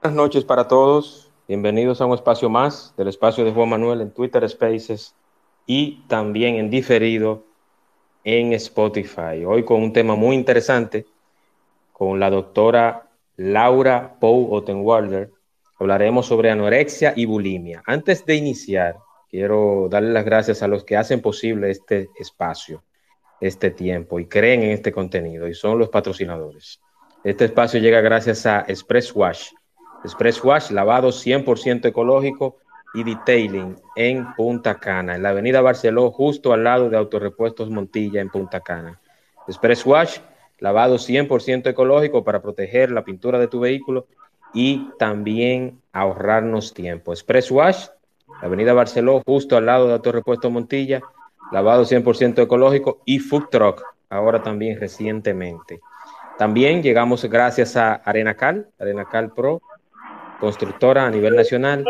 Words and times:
Buenas 0.00 0.16
noches 0.16 0.44
para 0.44 0.68
todos. 0.68 1.28
Bienvenidos 1.48 2.00
a 2.00 2.06
un 2.06 2.14
espacio 2.14 2.48
más 2.48 2.94
del 2.96 3.08
espacio 3.08 3.44
de 3.44 3.50
Juan 3.50 3.68
Manuel 3.68 4.00
en 4.00 4.12
Twitter 4.12 4.48
Spaces 4.48 5.16
y 5.66 6.04
también 6.06 6.54
en 6.54 6.70
diferido 6.70 7.42
en 8.22 8.52
Spotify. 8.52 9.44
Hoy 9.44 9.64
con 9.64 9.82
un 9.82 9.92
tema 9.92 10.14
muy 10.14 10.36
interesante 10.36 11.04
con 11.92 12.20
la 12.20 12.30
doctora 12.30 13.08
Laura 13.38 14.14
Pou 14.20 14.54
Ottenwalder. 14.54 15.32
Hablaremos 15.80 16.26
sobre 16.26 16.52
anorexia 16.52 17.12
y 17.16 17.24
bulimia. 17.24 17.82
Antes 17.84 18.24
de 18.24 18.36
iniciar, 18.36 18.98
quiero 19.28 19.88
darle 19.90 20.12
las 20.12 20.24
gracias 20.24 20.62
a 20.62 20.68
los 20.68 20.84
que 20.84 20.96
hacen 20.96 21.20
posible 21.20 21.72
este 21.72 22.08
espacio, 22.20 22.84
este 23.40 23.72
tiempo 23.72 24.20
y 24.20 24.26
creen 24.26 24.62
en 24.62 24.70
este 24.70 24.92
contenido 24.92 25.48
y 25.48 25.54
son 25.54 25.76
los 25.76 25.88
patrocinadores. 25.88 26.80
Este 27.24 27.46
espacio 27.46 27.80
llega 27.80 28.00
gracias 28.00 28.46
a 28.46 28.60
Express 28.60 29.12
Wash 29.12 29.50
Express 30.04 30.42
Wash, 30.44 30.70
lavado 30.70 31.08
100% 31.08 31.86
ecológico 31.86 32.56
y 32.94 33.04
detailing 33.04 33.76
en 33.96 34.34
Punta 34.34 34.76
Cana, 34.76 35.16
en 35.16 35.22
la 35.22 35.30
avenida 35.30 35.60
Barceló, 35.60 36.10
justo 36.10 36.52
al 36.52 36.64
lado 36.64 36.88
de 36.88 36.96
Autorepuestos 36.96 37.70
Montilla 37.70 38.20
en 38.20 38.30
Punta 38.30 38.60
Cana. 38.60 39.00
Express 39.46 39.84
Wash, 39.84 40.18
lavado 40.58 40.96
100% 40.96 41.68
ecológico 41.68 42.24
para 42.24 42.40
proteger 42.40 42.90
la 42.90 43.04
pintura 43.04 43.38
de 43.38 43.48
tu 43.48 43.60
vehículo 43.60 44.06
y 44.54 44.88
también 44.98 45.80
ahorrarnos 45.92 46.72
tiempo. 46.74 47.12
Express 47.12 47.50
Wash, 47.50 47.86
avenida 48.40 48.72
Barceló, 48.72 49.22
justo 49.26 49.56
al 49.56 49.66
lado 49.66 49.86
de 49.86 49.94
Autorepuestos 49.94 50.50
Montilla, 50.50 51.00
lavado 51.52 51.84
100% 51.84 52.42
ecológico 52.42 53.02
y 53.04 53.18
Food 53.18 53.48
Truck, 53.50 53.82
ahora 54.08 54.42
también 54.42 54.80
recientemente. 54.80 55.80
También 56.38 56.82
llegamos 56.82 57.24
gracias 57.24 57.76
a 57.76 57.94
Arenacal, 57.94 58.68
Arenacal 58.78 59.32
Pro, 59.32 59.60
constructora 60.38 61.06
a 61.06 61.10
nivel 61.10 61.34
nacional. 61.34 61.84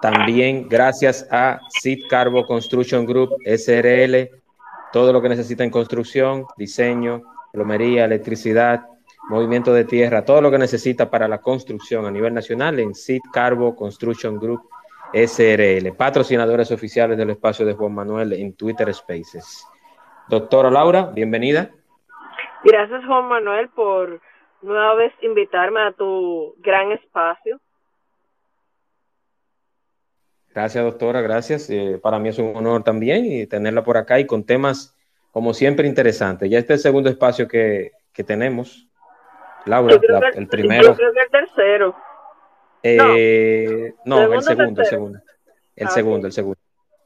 También 0.00 0.68
gracias 0.68 1.26
a 1.30 1.58
Seed 1.68 2.00
Carbo 2.08 2.44
Construction 2.44 3.06
Group 3.06 3.30
SRL, 3.44 4.30
todo 4.92 5.12
lo 5.12 5.22
que 5.22 5.28
necesita 5.28 5.64
en 5.64 5.70
construcción, 5.70 6.46
diseño, 6.56 7.22
plomería, 7.52 8.04
electricidad, 8.04 8.86
movimiento 9.28 9.72
de 9.72 9.84
tierra, 9.84 10.24
todo 10.24 10.40
lo 10.40 10.50
que 10.50 10.58
necesita 10.58 11.10
para 11.10 11.26
la 11.26 11.38
construcción 11.38 12.06
a 12.06 12.10
nivel 12.10 12.34
nacional 12.34 12.78
en 12.78 12.94
Seed 12.94 13.20
Carbo 13.32 13.74
Construction 13.74 14.38
Group 14.38 14.68
SRL, 15.12 15.92
patrocinadores 15.96 16.70
oficiales 16.70 17.16
del 17.16 17.30
espacio 17.30 17.64
de 17.64 17.74
Juan 17.74 17.94
Manuel 17.94 18.32
en 18.34 18.54
Twitter 18.54 18.92
Spaces. 18.92 19.66
Doctora 20.28 20.70
Laura, 20.70 21.10
bienvenida. 21.14 21.70
Gracias 22.64 23.04
Juan 23.06 23.28
Manuel 23.28 23.68
por 23.70 24.20
nueva 24.62 24.94
vez 24.94 25.12
invitarme 25.22 25.80
a 25.80 25.92
tu 25.92 26.54
gran 26.58 26.92
espacio. 26.92 27.60
Gracias, 30.56 30.82
doctora, 30.82 31.20
gracias. 31.20 31.68
Eh, 31.68 32.00
para 32.02 32.18
mí 32.18 32.30
es 32.30 32.38
un 32.38 32.56
honor 32.56 32.82
también 32.82 33.26
y 33.26 33.46
tenerla 33.46 33.84
por 33.84 33.98
acá 33.98 34.18
y 34.18 34.24
con 34.24 34.42
temas, 34.42 34.96
como 35.30 35.52
siempre, 35.52 35.86
interesantes. 35.86 36.48
Ya 36.48 36.58
este 36.58 36.72
es 36.72 36.78
el 36.78 36.82
segundo 36.84 37.10
espacio 37.10 37.46
que, 37.46 37.92
tenemos. 38.26 38.88
Laura, 39.66 40.00
el 40.34 40.48
primero. 40.48 40.82
Yo 40.82 40.96
creo 40.96 41.12
que 41.12 41.20
el 41.20 41.30
tercero. 41.30 41.94
Eh, 42.82 43.92
no, 44.06 44.32
el 44.32 44.40
segundo, 44.40 44.80
el 44.80 44.86
segundo. 44.86 45.18
El 45.76 45.86
ah, 45.88 45.90
segundo, 45.90 46.26
el 46.26 46.32
segundo. 46.32 46.58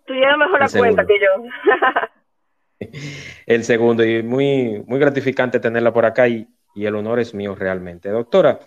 Tú 0.04 0.14
llevas 0.14 0.38
mejor 0.38 0.60
la 0.60 0.68
cuenta 0.68 1.04
que 1.04 1.18
yo. 1.18 2.86
el 3.46 3.64
segundo, 3.64 4.04
y 4.04 4.22
muy, 4.22 4.84
muy 4.86 5.00
gratificante 5.00 5.58
tenerla 5.58 5.92
por 5.92 6.06
acá 6.06 6.28
y, 6.28 6.46
y 6.76 6.86
el 6.86 6.94
honor 6.94 7.18
es 7.18 7.34
mío 7.34 7.56
realmente. 7.56 8.10
Doctora, 8.10 8.60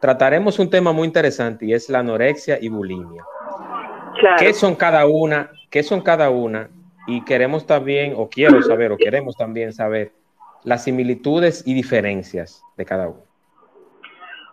trataremos 0.00 0.58
un 0.58 0.68
tema 0.68 0.90
muy 0.90 1.06
interesante 1.06 1.66
y 1.66 1.74
es 1.74 1.88
la 1.88 2.00
anorexia 2.00 2.58
y 2.60 2.68
bulimia. 2.68 3.22
¿Qué 4.38 4.52
son 4.52 4.74
cada 4.74 5.06
una? 5.06 5.50
¿Qué 5.70 5.82
son 5.82 6.00
cada 6.00 6.30
una? 6.30 6.68
Y 7.06 7.24
queremos 7.24 7.66
también, 7.66 8.14
o 8.16 8.28
quiero 8.28 8.62
saber, 8.62 8.92
o 8.92 8.96
queremos 8.96 9.36
también 9.36 9.72
saber 9.72 10.12
las 10.64 10.84
similitudes 10.84 11.66
y 11.66 11.74
diferencias 11.74 12.62
de 12.76 12.84
cada 12.84 13.08
una. 13.08 13.22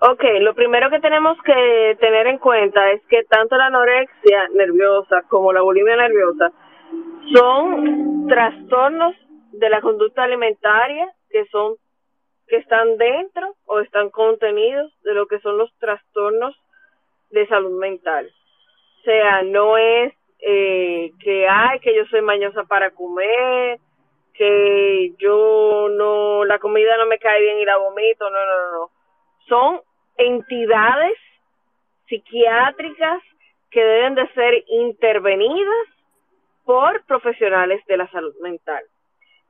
Ok, 0.01 0.21
lo 0.41 0.53
primero 0.53 0.89
que 0.89 0.99
tenemos 0.99 1.37
que 1.43 1.97
tener 1.99 2.27
en 2.27 2.37
cuenta 2.37 2.91
es 2.91 3.01
que 3.07 3.23
tanto 3.23 3.55
la 3.55 3.67
anorexia 3.67 4.49
nerviosa 4.53 5.21
como 5.29 5.53
la 5.53 5.61
bulimia 5.61 5.95
nerviosa 5.95 6.51
son 7.33 8.27
trastornos 8.27 9.15
de 9.53 9.69
la 9.69 9.79
conducta 9.79 10.23
alimentaria 10.23 11.09
que 11.29 11.45
son 11.45 11.75
que 12.47 12.57
están 12.57 12.97
dentro 12.97 13.55
o 13.65 13.79
están 13.79 14.09
contenidos 14.09 14.91
de 15.03 15.13
lo 15.13 15.25
que 15.27 15.39
son 15.39 15.57
los 15.57 15.73
trastornos 15.79 16.53
de 17.29 17.47
salud 17.47 17.79
mental. 17.79 18.29
Sea, 19.03 19.41
no 19.43 19.77
es 19.77 20.13
eh, 20.39 21.11
que, 21.19 21.47
ay, 21.47 21.79
que 21.79 21.95
yo 21.95 22.05
soy 22.05 22.21
mañosa 22.21 22.63
para 22.63 22.91
comer, 22.91 23.79
que 24.33 25.13
yo 25.17 25.87
no, 25.89 26.45
la 26.45 26.59
comida 26.59 26.97
no 26.97 27.05
me 27.05 27.19
cae 27.19 27.41
bien 27.41 27.59
y 27.59 27.65
la 27.65 27.77
vomito, 27.77 28.29
no, 28.29 28.45
no, 28.45 28.45
no, 28.45 28.71
no. 28.71 28.89
Son 29.47 29.81
entidades 30.17 31.17
psiquiátricas 32.07 33.21
que 33.71 33.83
deben 33.83 34.15
de 34.15 34.27
ser 34.33 34.63
intervenidas 34.67 35.87
por 36.65 37.03
profesionales 37.05 37.83
de 37.87 37.97
la 37.97 38.07
salud 38.09 38.33
mental. 38.41 38.83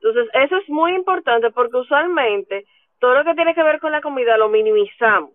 Entonces, 0.02 0.28
eso 0.34 0.56
es 0.56 0.68
muy 0.68 0.94
importante 0.94 1.50
porque 1.50 1.76
usualmente 1.76 2.64
todo 2.98 3.14
lo 3.14 3.24
que 3.24 3.34
tiene 3.34 3.54
que 3.54 3.62
ver 3.62 3.80
con 3.80 3.92
la 3.92 4.00
comida 4.00 4.36
lo 4.36 4.48
minimizamos 4.48 5.32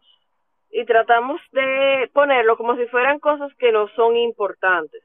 y 0.72 0.86
tratamos 0.86 1.42
de 1.52 2.10
ponerlo 2.14 2.58
como 2.58 2.76
si 2.76 2.86
fueran 2.88 3.20
cosas 3.20 3.54
que 3.56 3.72
no 3.72 3.88
son 3.90 4.18
importantes. 4.18 5.04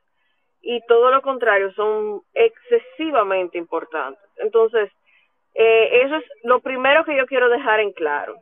Y 0.61 0.81
todo 0.87 1.11
lo 1.11 1.21
contrario 1.23 1.73
son 1.75 2.23
excesivamente 2.33 3.59
importantes. 3.59 4.25
Entonces 4.37 4.91
eh, 5.55 6.03
eso 6.05 6.17
es 6.17 6.25
lo 6.43 6.61
primero 6.61 7.05
que 7.05 7.17
yo 7.17 7.27
quiero 7.27 7.49
dejar 7.49 7.81
en 7.81 7.93
claro. 7.93 8.37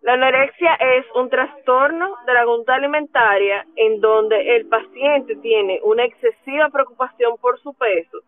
La 0.00 0.12
anorexia 0.12 0.74
es 0.74 1.04
un 1.16 1.28
trastorno 1.28 2.16
de 2.24 2.34
la 2.34 2.44
conducta 2.44 2.74
alimentaria 2.74 3.66
en 3.74 4.00
donde 4.00 4.56
el 4.56 4.68
paciente 4.68 5.34
tiene 5.36 5.80
una 5.82 6.04
excesiva 6.04 6.68
preocupación 6.68 7.36
por 7.38 7.60
su 7.60 7.74
peso 7.74 8.18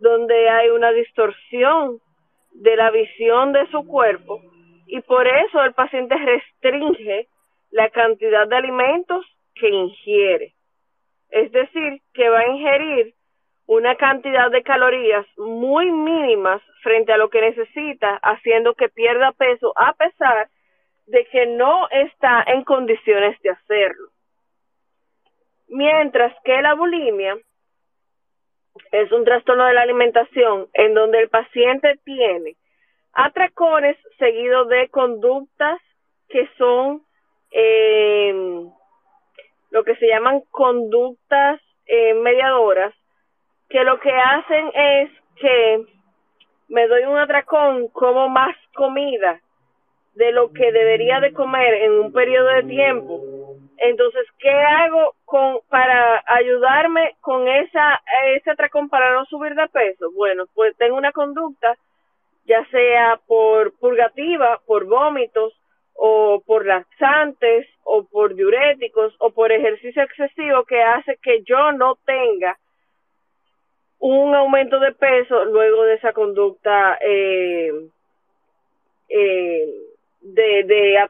donde 0.00 0.48
hay 0.48 0.70
una 0.70 0.92
distorsión 0.92 2.00
de 2.52 2.74
la 2.76 2.90
visión 2.90 3.52
de 3.52 3.66
su 3.70 3.86
cuerpo 3.86 4.40
y 4.86 5.00
por 5.02 5.26
eso 5.26 5.62
el 5.62 5.74
paciente 5.74 6.16
restringe 6.16 7.28
la 7.70 7.88
cantidad 7.90 8.48
de 8.48 8.56
alimentos 8.56 9.24
que 9.54 9.68
ingiere. 9.68 10.54
Es 11.30 11.52
decir, 11.52 12.00
que 12.12 12.28
va 12.28 12.40
a 12.40 12.48
ingerir 12.48 13.14
una 13.66 13.94
cantidad 13.94 14.50
de 14.50 14.62
calorías 14.62 15.26
muy 15.36 15.92
mínimas 15.92 16.60
frente 16.82 17.12
a 17.12 17.16
lo 17.16 17.30
que 17.30 17.40
necesita, 17.40 18.18
haciendo 18.22 18.74
que 18.74 18.88
pierda 18.88 19.32
peso 19.32 19.72
a 19.76 19.92
pesar 19.92 20.48
de 21.06 21.24
que 21.26 21.46
no 21.46 21.88
está 21.90 22.42
en 22.46 22.64
condiciones 22.64 23.40
de 23.42 23.50
hacerlo. 23.50 24.08
Mientras 25.68 26.34
que 26.42 26.60
la 26.62 26.74
bulimia 26.74 27.38
es 28.90 29.12
un 29.12 29.24
trastorno 29.24 29.64
de 29.66 29.74
la 29.74 29.82
alimentación 29.82 30.68
en 30.72 30.94
donde 30.94 31.20
el 31.20 31.28
paciente 31.28 31.98
tiene 32.04 32.56
atracones 33.12 33.96
seguidos 34.18 34.68
de 34.68 34.88
conductas 34.88 35.80
que 36.28 36.48
son 36.58 37.02
eh, 37.50 38.64
lo 39.70 39.84
que 39.84 39.96
se 39.96 40.06
llaman 40.06 40.42
conductas 40.50 41.60
eh, 41.86 42.14
mediadoras, 42.14 42.94
que 43.68 43.84
lo 43.84 43.98
que 44.00 44.12
hacen 44.12 44.70
es 44.74 45.10
que 45.36 45.84
me 46.68 46.86
doy 46.86 47.04
un 47.04 47.18
atracón, 47.18 47.88
como 47.88 48.28
más 48.28 48.56
comida 48.74 49.40
de 50.14 50.32
lo 50.32 50.52
que 50.52 50.72
debería 50.72 51.20
de 51.20 51.32
comer 51.32 51.74
en 51.74 51.92
un 51.92 52.12
periodo 52.12 52.48
de 52.48 52.62
tiempo. 52.64 53.20
Entonces, 53.78 54.26
¿qué 54.38 54.50
hago 54.50 55.14
con 55.24 55.60
para 55.68 56.22
ayudarme 56.26 57.16
con 57.20 57.48
esa 57.48 58.02
ese 58.34 58.50
atracón 58.50 58.88
para 58.88 59.14
no 59.14 59.24
subir 59.24 59.54
de 59.54 59.68
peso? 59.68 60.10
Bueno, 60.12 60.44
pues 60.54 60.76
tengo 60.76 60.96
una 60.96 61.12
conducta 61.12 61.76
ya 62.44 62.64
sea 62.70 63.20
por 63.26 63.78
purgativa, 63.78 64.60
por 64.66 64.84
vómitos 64.86 65.52
o 65.94 66.42
por 66.46 66.66
laxantes 66.66 67.66
o 67.84 68.04
por 68.04 68.34
diuréticos 68.34 69.14
o 69.18 69.30
por 69.30 69.52
ejercicio 69.52 70.02
excesivo 70.02 70.64
que 70.64 70.82
hace 70.82 71.18
que 71.22 71.42
yo 71.42 71.72
no 71.72 71.96
tenga 72.04 72.58
un 73.98 74.34
aumento 74.34 74.80
de 74.80 74.92
peso 74.92 75.44
luego 75.44 75.84
de 75.84 75.94
esa 75.94 76.12
conducta 76.12 76.98
eh, 77.00 77.70
eh, 79.08 79.66
de, 80.20 80.62
de. 80.64 81.06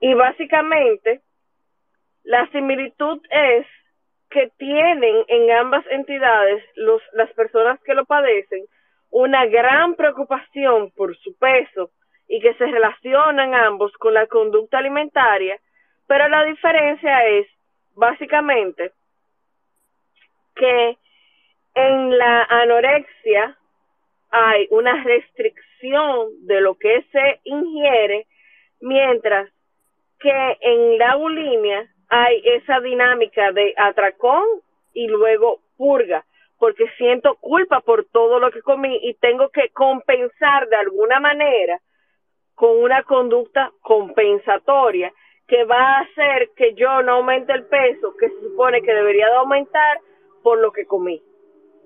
Y 0.00 0.14
básicamente, 0.14 1.20
la 2.24 2.50
similitud 2.50 3.20
es 3.30 3.66
que 4.30 4.50
tienen 4.58 5.24
en 5.28 5.50
ambas 5.52 5.84
entidades 5.90 6.62
los, 6.76 7.02
las 7.12 7.32
personas 7.32 7.80
que 7.80 7.94
lo 7.94 8.04
padecen 8.04 8.66
una 9.10 9.46
gran 9.46 9.94
preocupación 9.94 10.90
por 10.90 11.16
su 11.16 11.36
peso 11.38 11.90
y 12.28 12.40
que 12.40 12.54
se 12.54 12.66
relacionan 12.66 13.54
ambos 13.54 13.92
con 13.94 14.14
la 14.14 14.26
conducta 14.26 14.78
alimentaria, 14.78 15.58
pero 16.06 16.28
la 16.28 16.44
diferencia 16.44 17.26
es 17.26 17.46
básicamente 17.94 18.92
que 20.54 20.96
en 21.74 22.18
la 22.18 22.42
anorexia 22.44 23.56
hay 24.30 24.68
una 24.70 25.02
restricción 25.04 26.46
de 26.46 26.60
lo 26.60 26.74
que 26.76 27.02
se 27.10 27.40
ingiere, 27.44 28.26
mientras 28.80 29.50
que 30.20 30.58
en 30.60 30.98
la 30.98 31.16
bulimia 31.16 31.88
hay 32.08 32.42
esa 32.44 32.80
dinámica 32.80 33.52
de 33.52 33.74
atracón 33.76 34.44
y 34.92 35.06
luego 35.06 35.60
purga, 35.76 36.24
porque 36.58 36.88
siento 36.98 37.36
culpa 37.36 37.80
por 37.80 38.04
todo 38.06 38.38
lo 38.38 38.50
que 38.50 38.62
comí 38.62 38.98
y 39.02 39.14
tengo 39.14 39.48
que 39.50 39.70
compensar 39.70 40.68
de 40.68 40.76
alguna 40.76 41.20
manera 41.20 41.80
con 42.58 42.76
una 42.76 43.04
conducta 43.04 43.72
compensatoria 43.82 45.12
que 45.46 45.64
va 45.64 45.80
a 45.80 46.00
hacer 46.00 46.50
que 46.56 46.74
yo 46.74 47.02
no 47.02 47.12
aumente 47.12 47.52
el 47.52 47.64
peso 47.64 48.14
que 48.18 48.28
se 48.28 48.40
supone 48.40 48.82
que 48.82 48.92
debería 48.92 49.26
de 49.28 49.36
aumentar 49.36 50.00
por 50.42 50.58
lo 50.58 50.72
que 50.72 50.84
comí. 50.84 51.22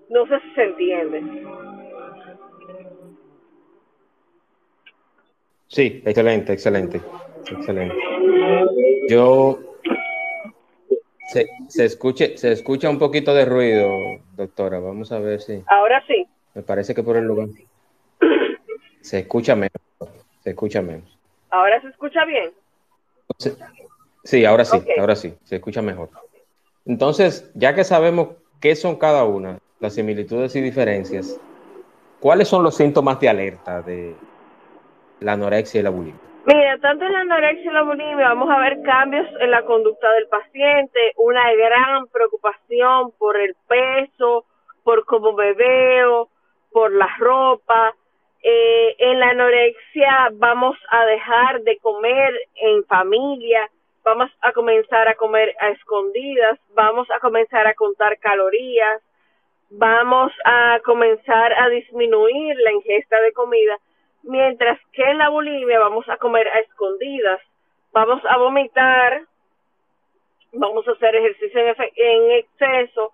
No 0.09 0.27
sé 0.27 0.41
si 0.41 0.55
se 0.55 0.63
entiende. 0.65 1.23
Sí, 5.67 6.03
excelente, 6.07 6.55
excelente, 6.55 7.01
excelente. 7.51 7.95
Yo 9.09 9.59
se, 11.29 11.47
se 11.69 11.85
escuche, 11.85 12.39
se 12.39 12.53
escucha 12.53 12.89
un 12.89 12.99
poquito 12.99 13.35
de 13.35 13.45
ruido, 13.45 13.91
doctora. 14.35 14.81
Vamos 14.81 15.13
a 15.13 15.19
ver 15.19 15.43
si. 15.43 15.63
Ahora 15.67 16.03
sí. 16.07 16.27
Me 16.55 16.63
parece 16.63 16.95
que 16.95 17.03
por 17.03 17.19
el 17.19 17.25
lugar 17.25 17.49
se 19.03 19.19
escucha 19.19 19.55
menos. 19.55 19.82
Se 20.43 20.51
escucha 20.51 20.83
menos. 20.83 21.19
¿Ahora 21.51 21.81
se 21.81 21.89
escucha 21.89 22.25
bien? 22.25 22.53
Sí, 24.25 24.45
ahora 24.45 24.65
sí, 24.65 24.79
ahora 24.99 25.15
sí, 25.15 25.35
se 25.45 25.57
escucha 25.57 25.83
mejor. 25.83 26.11
Entonces, 26.85 27.51
ya 27.55 27.75
que 27.75 27.85
sabemos 27.85 28.31
qué 28.61 28.75
son 28.75 28.97
cada 28.97 29.25
una, 29.25 29.59
las 29.81 29.95
similitudes 29.95 30.55
y 30.57 30.61
diferencias, 30.61 31.41
¿cuáles 32.21 32.49
son 32.49 32.63
los 32.63 32.77
síntomas 32.77 33.21
de 33.21 33.29
alerta 33.29 33.83
de 33.83 34.15
la 35.21 35.33
anorexia 35.33 35.81
y 35.81 35.83
la 35.83 35.91
bulimia? 35.91 36.21
Mira, 36.45 36.79
tanto 36.79 37.05
en 37.05 37.13
la 37.13 37.21
anorexia 37.21 37.71
y 37.71 37.75
la 37.75 37.83
bulimia 37.83 38.29
vamos 38.29 38.51
a 38.51 38.59
ver 38.59 38.83
cambios 38.83 39.27
en 39.41 39.51
la 39.51 39.65
conducta 39.65 40.11
del 40.13 40.27
paciente, 40.27 41.13
una 41.17 41.53
gran 41.53 42.07
preocupación 42.09 43.13
por 43.19 43.37
el 43.37 43.55
peso, 43.69 44.45
por 44.83 45.05
cómo 45.05 45.33
me 45.33 45.53
veo, 45.53 46.29
por 46.73 46.93
la 46.93 47.09
ropa, 47.19 47.95
eh, 48.43 48.97
en 48.99 49.21
la 49.21 49.31
anorexia 49.31 50.31
vamos 50.33 50.77
a 50.91 51.07
dejar 51.07 51.63
de 51.63 51.79
comer 51.79 52.35
en 52.57 52.85
familia, 52.85 53.71
vamos 54.05 54.31
a 54.41 54.53
comenzar 54.53 55.09
a 55.09 55.15
comer 55.15 55.55
a 55.61 55.69
escondidas, 55.71 56.59
vamos 56.75 57.09
a 57.11 57.21
comenzar 57.21 57.67
a 57.67 57.75
contar 57.75 58.19
calorías, 58.19 59.01
vamos 59.71 60.33
a 60.45 60.81
comenzar 60.85 61.53
a 61.53 61.69
disminuir 61.69 62.57
la 62.65 62.73
ingesta 62.73 63.21
de 63.21 63.33
comida, 63.33 63.79
mientras 64.25 64.79
que 64.93 65.03
en 65.03 65.19
la 65.19 65.29
bulimia 65.29 65.79
vamos 65.79 66.09
a 66.09 66.17
comer 66.17 66.49
a 66.49 66.59
escondidas, 66.61 67.41
vamos 67.93 68.23
a 68.29 68.39
vomitar, 68.39 69.23
vamos 70.53 70.87
a 70.89 70.93
hacer 70.93 71.15
ejercicio 71.15 71.61
en 71.97 72.31
exceso, 72.33 73.13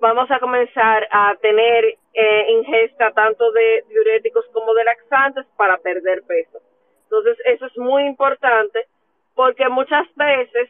vamos 0.00 0.30
a 0.30 0.38
comenzar 0.38 1.08
a 1.10 1.34
tener 1.36 1.98
eh, 2.14 2.46
ingesta 2.50 3.10
tanto 3.12 3.50
de 3.52 3.84
diuréticos 3.88 4.46
como 4.52 4.74
de 4.74 4.84
laxantes 4.84 5.46
para 5.56 5.78
perder 5.78 6.22
peso. 6.22 6.58
Entonces, 7.04 7.38
eso 7.44 7.66
es 7.66 7.76
muy 7.78 8.04
importante 8.04 8.86
porque 9.34 9.68
muchas 9.68 10.06
veces, 10.14 10.68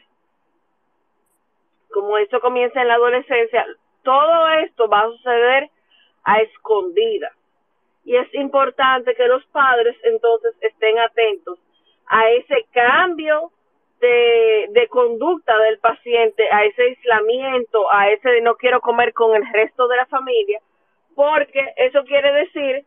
como 1.90 2.16
esto 2.18 2.40
comienza 2.40 2.80
en 2.80 2.88
la 2.88 2.94
adolescencia, 2.94 3.66
todo 4.02 4.48
esto 4.64 4.88
va 4.88 5.00
a 5.00 5.10
suceder 5.10 5.70
a 6.24 6.40
escondidas. 6.40 7.32
Y 8.04 8.16
es 8.16 8.32
importante 8.34 9.14
que 9.14 9.26
los 9.26 9.44
padres 9.46 9.96
entonces 10.02 10.54
estén 10.60 10.98
atentos 10.98 11.58
a 12.06 12.30
ese 12.30 12.66
cambio 12.72 13.50
de, 14.00 14.88
conducta 14.90 15.56
del 15.58 15.78
paciente, 15.78 16.44
a 16.50 16.64
ese 16.64 16.82
aislamiento, 16.82 17.90
a 17.92 18.10
ese 18.10 18.28
de 18.30 18.40
no 18.40 18.56
quiero 18.56 18.80
comer 18.80 19.12
con 19.12 19.34
el 19.34 19.44
resto 19.52 19.88
de 19.88 19.96
la 19.96 20.06
familia, 20.06 20.60
porque 21.14 21.74
eso 21.76 22.04
quiere 22.04 22.32
decir 22.32 22.84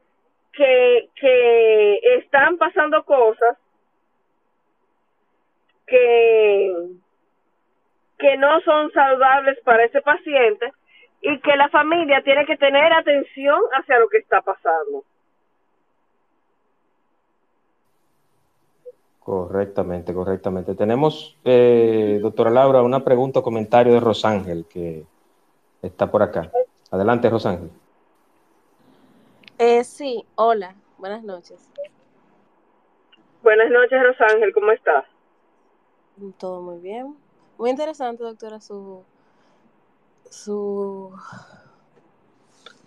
que, 0.53 1.09
que 1.15 1.99
están 2.17 2.57
pasando 2.57 3.03
cosas 3.03 3.57
que, 5.85 6.73
que 8.17 8.37
no 8.37 8.61
son 8.61 8.91
saludables 8.91 9.59
para 9.61 9.83
ese 9.83 10.01
paciente 10.01 10.71
y 11.21 11.39
que 11.39 11.55
la 11.55 11.69
familia 11.69 12.21
tiene 12.23 12.45
que 12.45 12.57
tener 12.57 12.91
atención 12.93 13.59
hacia 13.73 13.99
lo 13.99 14.07
que 14.09 14.19
está 14.19 14.41
pasando. 14.41 15.03
Correctamente, 19.23 20.15
correctamente. 20.15 20.73
Tenemos, 20.73 21.37
eh, 21.45 22.19
doctora 22.21 22.49
Laura, 22.49 22.81
una 22.81 23.03
pregunta 23.03 23.39
o 23.39 23.43
comentario 23.43 23.93
de 23.93 23.99
Rosángel 23.99 24.65
que 24.65 25.05
está 25.81 26.09
por 26.09 26.23
acá. 26.23 26.51
Adelante, 26.89 27.29
Rosángel. 27.29 27.69
Eh, 29.59 29.83
sí, 29.83 30.25
hola, 30.33 30.73
buenas 30.97 31.23
noches. 31.23 31.69
Buenas 33.43 33.69
noches, 33.69 34.01
Rosángel, 34.01 34.53
¿cómo 34.53 34.71
estás? 34.71 35.05
Todo 36.39 36.61
muy 36.61 36.79
bien. 36.79 37.15
Muy 37.59 37.69
interesante, 37.69 38.23
doctora, 38.23 38.59
su, 38.59 39.03
su, 40.31 41.11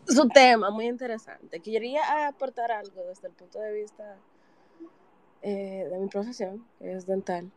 su 0.05 0.29
tema, 0.31 0.71
muy 0.71 0.87
interesante. 0.87 1.61
Quería 1.61 2.27
aportar 2.27 2.73
algo 2.73 3.05
desde 3.05 3.29
el 3.29 3.35
punto 3.35 3.61
de 3.61 3.73
vista 3.73 4.17
eh, 5.47 5.87
de 5.91 5.99
mi 5.99 6.09
profesión, 6.09 6.65
que 6.79 6.95
es 6.95 7.07
dental, 7.07 7.51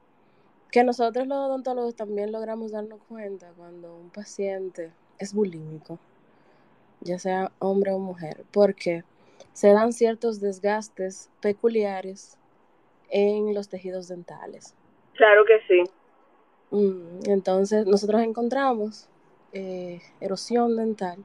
que 0.72 0.84
nosotros 0.84 1.25
los 1.25 1.38
odontólogos 1.38 1.96
también 1.96 2.34
logramos 2.34 2.72
darnos 2.72 3.00
cuenta 3.08 3.53
cuando 3.56 3.96
un 3.96 4.10
paciente 4.10 4.91
es 5.20 5.34
bulímico, 5.34 5.98
ya 7.00 7.17
sea 7.17 7.50
hombre 7.60 7.94
o 7.94 8.00
mujer, 8.00 8.44
porque 8.51 9.06
se 9.53 9.70
dan 9.72 9.94
ciertos 9.94 10.41
desgastes 10.41 11.29
peculiares 11.39 12.38
en 13.10 13.53
los 13.53 13.70
tejidos 13.70 14.10
dentales. 14.10 14.74
Claro 15.13 15.46
que 15.46 15.62
sí. 15.65 15.89
Mm, 16.72 17.29
entonces, 17.29 17.86
nosotros 17.86 18.22
encontramos 18.22 19.08
eh, 19.53 20.01
erosión 20.20 20.75
dental 20.75 21.24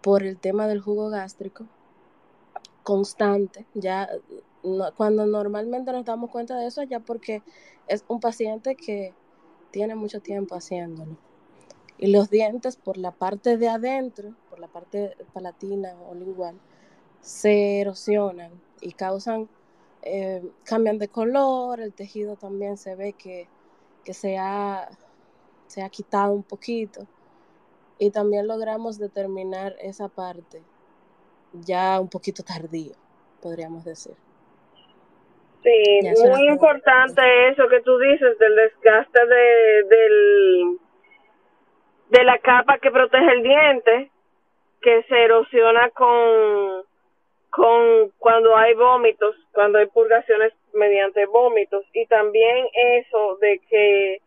por 0.00 0.24
el 0.24 0.38
tema 0.38 0.66
del 0.66 0.80
jugo 0.80 1.08
gástrico 1.08 1.66
constante, 2.82 3.64
ya 3.74 4.08
cuando 4.96 5.26
normalmente 5.26 5.92
nos 5.92 6.04
damos 6.04 6.30
cuenta 6.30 6.56
de 6.56 6.66
eso 6.66 6.82
ya 6.82 7.00
porque 7.00 7.42
es 7.88 8.04
un 8.08 8.20
paciente 8.20 8.76
que 8.76 9.14
tiene 9.70 9.94
mucho 9.94 10.20
tiempo 10.20 10.54
haciéndolo. 10.54 11.16
Y 11.98 12.08
los 12.08 12.30
dientes 12.30 12.76
por 12.76 12.96
la 12.96 13.10
parte 13.10 13.56
de 13.58 13.68
adentro, 13.68 14.34
por 14.48 14.58
la 14.58 14.68
parte 14.68 15.16
palatina 15.32 15.94
o 16.08 16.14
lingual, 16.14 16.58
se 17.20 17.80
erosionan 17.80 18.52
y 18.80 18.92
causan, 18.92 19.48
eh, 20.02 20.50
cambian 20.64 20.98
de 20.98 21.08
color, 21.08 21.80
el 21.80 21.92
tejido 21.92 22.36
también 22.36 22.78
se 22.78 22.94
ve 22.96 23.12
que, 23.12 23.48
que 24.04 24.14
se, 24.14 24.38
ha, 24.38 24.88
se 25.66 25.82
ha 25.82 25.90
quitado 25.90 26.32
un 26.32 26.42
poquito. 26.42 27.06
Y 27.98 28.10
también 28.10 28.48
logramos 28.48 28.98
determinar 28.98 29.76
esa 29.78 30.08
parte 30.08 30.62
ya 31.52 32.00
un 32.00 32.08
poquito 32.08 32.42
tardío, 32.42 32.94
podríamos 33.42 33.84
decir. 33.84 34.16
Sí, 35.62 36.00
muy 36.26 36.48
importante 36.48 37.48
eso 37.48 37.68
que 37.68 37.80
tú 37.82 37.98
dices 37.98 38.38
del 38.38 38.56
desgaste 38.56 39.26
de, 39.26 39.82
del, 39.84 40.78
de 42.08 42.24
la 42.24 42.38
capa 42.38 42.78
que 42.78 42.90
protege 42.90 43.30
el 43.32 43.42
diente, 43.42 44.10
que 44.80 45.02
se 45.02 45.22
erosiona 45.22 45.90
con, 45.90 46.84
con 47.50 48.10
cuando 48.18 48.56
hay 48.56 48.72
vómitos, 48.74 49.36
cuando 49.52 49.78
hay 49.78 49.86
purgaciones 49.86 50.54
mediante 50.72 51.26
vómitos. 51.26 51.84
Y 51.92 52.06
también 52.06 52.66
eso 52.72 53.36
de 53.42 53.60
que 53.68 54.22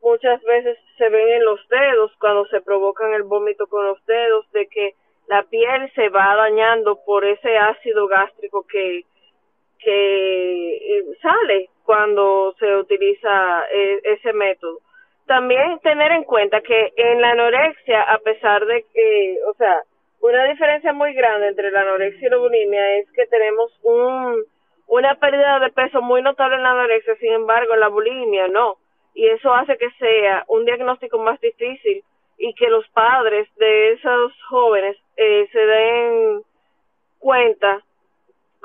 muchas 0.00 0.42
veces 0.42 0.78
se 0.96 1.08
ven 1.10 1.28
en 1.28 1.44
los 1.44 1.60
dedos 1.68 2.12
cuando 2.18 2.46
se 2.46 2.62
provocan 2.62 3.12
el 3.12 3.24
vómito 3.24 3.66
con 3.66 3.84
los 3.84 4.04
dedos, 4.06 4.50
de 4.52 4.66
que 4.68 4.94
la 5.26 5.42
piel 5.42 5.92
se 5.94 6.08
va 6.08 6.34
dañando 6.34 7.04
por 7.04 7.26
ese 7.26 7.58
ácido 7.58 8.06
gástrico 8.08 8.66
que, 8.66 9.04
que 9.78 10.76
eh, 10.76 11.04
sale 11.22 11.70
cuando 11.84 12.54
se 12.58 12.76
utiliza 12.76 13.64
eh, 13.72 14.00
ese 14.04 14.32
método. 14.32 14.80
También 15.26 15.78
tener 15.80 16.12
en 16.12 16.24
cuenta 16.24 16.60
que 16.60 16.92
en 16.96 17.20
la 17.20 17.30
anorexia, 17.30 18.02
a 18.02 18.18
pesar 18.18 18.64
de 18.66 18.84
que, 18.92 19.38
o 19.46 19.54
sea, 19.54 19.82
una 20.20 20.44
diferencia 20.44 20.92
muy 20.92 21.14
grande 21.14 21.48
entre 21.48 21.70
la 21.70 21.82
anorexia 21.82 22.26
y 22.26 22.30
la 22.30 22.36
bulimia 22.38 22.96
es 22.96 23.10
que 23.12 23.26
tenemos 23.26 23.72
un, 23.82 24.44
una 24.86 25.14
pérdida 25.16 25.60
de 25.60 25.70
peso 25.70 26.02
muy 26.02 26.22
notable 26.22 26.56
en 26.56 26.62
la 26.62 26.72
anorexia, 26.72 27.14
sin 27.16 27.32
embargo, 27.32 27.74
en 27.74 27.80
la 27.80 27.88
bulimia 27.88 28.48
no. 28.48 28.76
Y 29.14 29.26
eso 29.26 29.52
hace 29.52 29.76
que 29.76 29.90
sea 29.98 30.44
un 30.48 30.64
diagnóstico 30.64 31.18
más 31.18 31.40
difícil 31.40 32.02
y 32.38 32.54
que 32.54 32.68
los 32.68 32.88
padres 32.90 33.48
de 33.56 33.92
esos 33.92 34.32
jóvenes 34.48 34.96
eh, 35.16 35.48
se 35.52 35.58
den 35.58 36.42
cuenta 37.18 37.82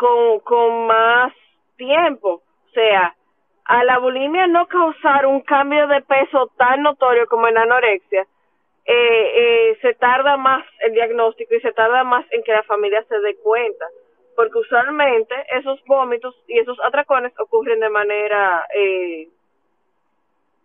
con, 0.03 0.39
con 0.41 0.87
más 0.87 1.31
tiempo. 1.77 2.41
O 2.67 2.71
sea, 2.73 3.15
a 3.65 3.83
la 3.85 3.99
bulimia 3.99 4.47
no 4.47 4.67
causar 4.67 5.25
un 5.25 5.39
cambio 5.41 5.87
de 5.87 6.01
peso 6.01 6.51
tan 6.57 6.81
notorio 6.81 7.25
como 7.27 7.47
en 7.47 7.57
anorexia, 7.57 8.27
eh, 8.85 9.31
eh, 9.41 9.77
se 9.81 9.93
tarda 9.93 10.35
más 10.35 10.65
el 10.81 10.91
diagnóstico 10.91 11.55
y 11.55 11.61
se 11.61 11.71
tarda 11.71 12.03
más 12.03 12.25
en 12.31 12.43
que 12.43 12.51
la 12.51 12.63
familia 12.63 13.01
se 13.07 13.17
dé 13.19 13.37
cuenta, 13.37 13.85
porque 14.35 14.57
usualmente 14.57 15.33
esos 15.57 15.81
vómitos 15.85 16.35
y 16.49 16.59
esos 16.59 16.77
atracones 16.81 17.31
ocurren 17.39 17.79
de 17.79 17.89
manera 17.89 18.67
eh, 18.75 19.29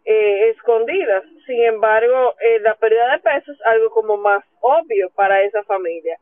eh. 0.04 0.56
Sin 1.46 1.64
embargo, 1.64 2.34
eh, 2.40 2.58
la 2.60 2.74
pérdida 2.74 3.12
de 3.12 3.18
peso 3.20 3.52
es 3.52 3.60
algo 3.66 3.90
como 3.90 4.16
más 4.16 4.44
obvio 4.60 5.10
para 5.14 5.42
esa 5.42 5.62
familia. 5.62 6.18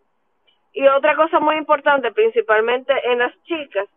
Y 0.76 0.86
otra 0.88 1.16
cosa 1.16 1.40
muy 1.40 1.56
importante, 1.56 2.12
principalmente 2.12 2.92
en 3.04 3.18
las 3.18 3.32
chicas, 3.44 3.88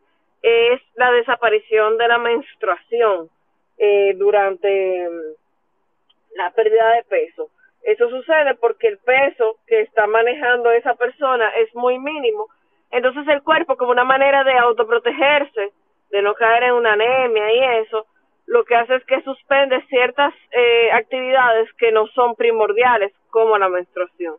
es 0.42 0.82
la 0.96 1.12
desaparición 1.12 1.98
de 1.98 2.08
la 2.08 2.18
menstruación 2.18 3.30
eh, 3.78 4.14
durante 4.16 5.10
mm, 5.10 6.38
la 6.38 6.52
pérdida 6.52 6.90
de 6.92 7.04
peso. 7.04 7.50
Eso 7.84 8.10
sucede 8.10 8.56
porque 8.56 8.88
el 8.88 8.98
peso 9.00 9.58
que 9.68 9.82
está 9.82 10.08
manejando 10.08 10.72
esa 10.72 10.96
persona 10.96 11.50
es 11.58 11.76
muy 11.76 12.00
mínimo. 12.00 12.48
Entonces 12.92 13.28
el 13.28 13.44
cuerpo, 13.44 13.76
como 13.76 13.92
una 13.92 14.06
manera 14.06 14.46
de 14.46 14.58
autoprotegerse, 14.58 15.74
de 16.12 16.22
no 16.22 16.34
caer 16.34 16.64
en 16.64 16.76
una 16.76 16.94
anemia 16.94 17.54
y 17.54 17.84
eso, 17.84 18.06
lo 18.46 18.64
que 18.64 18.76
hace 18.76 18.96
es 18.96 19.04
que 19.04 19.22
suspende 19.24 19.84
ciertas 19.90 20.34
eh, 20.52 20.92
actividades 20.94 21.70
que 21.74 21.92
no 21.92 22.08
son 22.08 22.36
primordiales, 22.36 23.12
como 23.32 23.58
la 23.58 23.68
menstruación. 23.68 24.36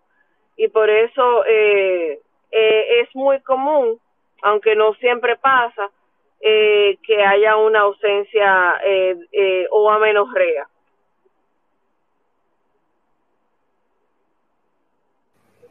Y 0.57 0.69
por 0.69 0.89
eso 0.89 1.45
eh, 1.47 2.19
eh, 2.51 3.01
es 3.03 3.15
muy 3.15 3.41
común, 3.41 3.99
aunque 4.43 4.75
no 4.77 4.95
siempre 4.95 5.37
pasa, 5.37 5.91
eh, 6.43 6.99
que 7.07 7.23
haya 7.23 7.59
una 7.59 7.81
ausencia 7.81 8.81
eh, 8.83 9.15
eh, 9.31 9.67
o 9.71 9.91
amenorrea. 9.91 10.67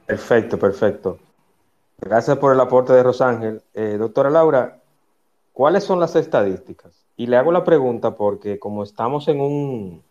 Perfecto, 0.06 0.60
perfecto. 0.60 1.18
Gracias 1.98 2.38
por 2.38 2.54
el 2.54 2.60
aporte 2.60 2.94
de 2.94 3.02
Rosángel. 3.02 3.62
Doctora 3.74 4.30
Laura, 4.30 4.80
¿cuáles 5.54 5.84
son 5.84 6.00
las 6.00 6.16
estadísticas? 6.16 7.06
Y 7.18 7.26
le 7.28 7.36
hago 7.36 7.52
la 7.52 7.64
pregunta 7.64 8.16
porque 8.16 8.60
como 8.60 8.84
estamos 8.84 9.28
en 9.28 9.42
un, 9.42 10.04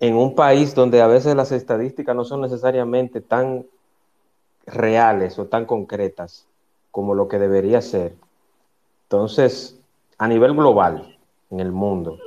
en 0.00 0.16
un 0.16 0.34
país 0.34 0.74
donde 0.74 1.02
a 1.02 1.08
veces 1.08 1.34
las 1.34 1.50
estadísticas 1.52 2.14
no 2.14 2.24
son 2.24 2.40
necesariamente 2.40 3.20
tan 3.20 3.66
reales 4.66 5.38
o 5.38 5.46
tan 5.46 5.66
concretas 5.66 6.48
como 6.90 7.14
lo 7.14 7.28
que 7.28 7.38
debería 7.38 7.80
ser. 7.80 8.12
Entonces, 9.04 9.80
a 10.18 10.28
nivel 10.28 10.54
global, 10.54 11.16
en 11.50 11.60
el 11.60 11.72
mundo 11.72 12.18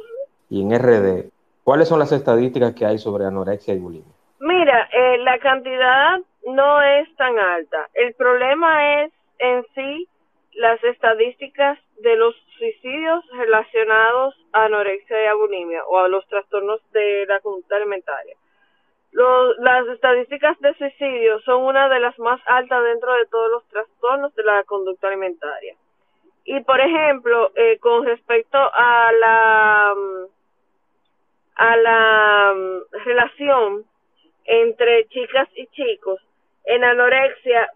y 0.49 0.61
en 0.61 0.77
RD, 0.77 1.29
¿cuáles 1.63 1.87
son 1.87 1.99
las 1.99 2.11
estadísticas 2.11 2.73
que 2.73 2.85
hay 2.85 2.97
sobre 2.97 3.25
anorexia 3.25 3.73
y 3.73 3.79
bulimia? 3.79 4.13
Mira, 4.39 4.89
eh, 4.93 5.17
la 5.19 5.39
cantidad 5.39 6.19
no 6.45 6.81
es 6.81 7.13
tan 7.15 7.37
alta. 7.39 7.87
El 7.93 8.13
problema 8.13 9.03
es 9.03 9.11
en 9.39 9.65
sí 9.73 10.07
las 10.53 10.81
estadísticas 10.83 11.79
de 12.01 12.15
los 12.15 12.35
suicidios 12.57 13.25
relacionados 13.31 14.35
a 14.53 14.65
anorexia 14.65 15.23
y 15.23 15.25
a 15.27 15.33
bulimia 15.33 15.83
o 15.85 15.97
a 15.99 16.07
los 16.07 16.25
trastornos 16.27 16.79
de 16.91 17.25
la 17.27 17.39
conducta 17.39 17.75
alimentaria. 17.75 18.35
Los, 19.15 19.57
las 19.59 19.87
estadísticas 19.87 20.59
de 20.59 20.73
suicidio 20.73 21.39
son 21.43 21.63
una 21.63 21.87
de 21.87 22.01
las 22.01 22.19
más 22.19 22.41
altas 22.47 22.83
dentro 22.83 23.13
de 23.13 23.25
todos 23.27 23.49
los 23.49 23.65
trastornos 23.69 24.35
de 24.35 24.43
la 24.43 24.61
conducta 24.65 25.07
alimentaria. 25.07 25.73
Y 26.43 26.59
por 26.59 26.81
ejemplo, 26.81 27.49
eh, 27.55 27.79
con 27.79 28.05
respecto 28.05 28.57
a 28.57 29.11
la 29.13 29.95
a 31.55 31.77
la 31.77 32.53
relación 33.05 33.85
entre 34.43 35.07
chicas 35.07 35.47
y 35.55 35.67
chicos, 35.67 36.19
en 36.65 36.83
anorexia, 36.83 37.71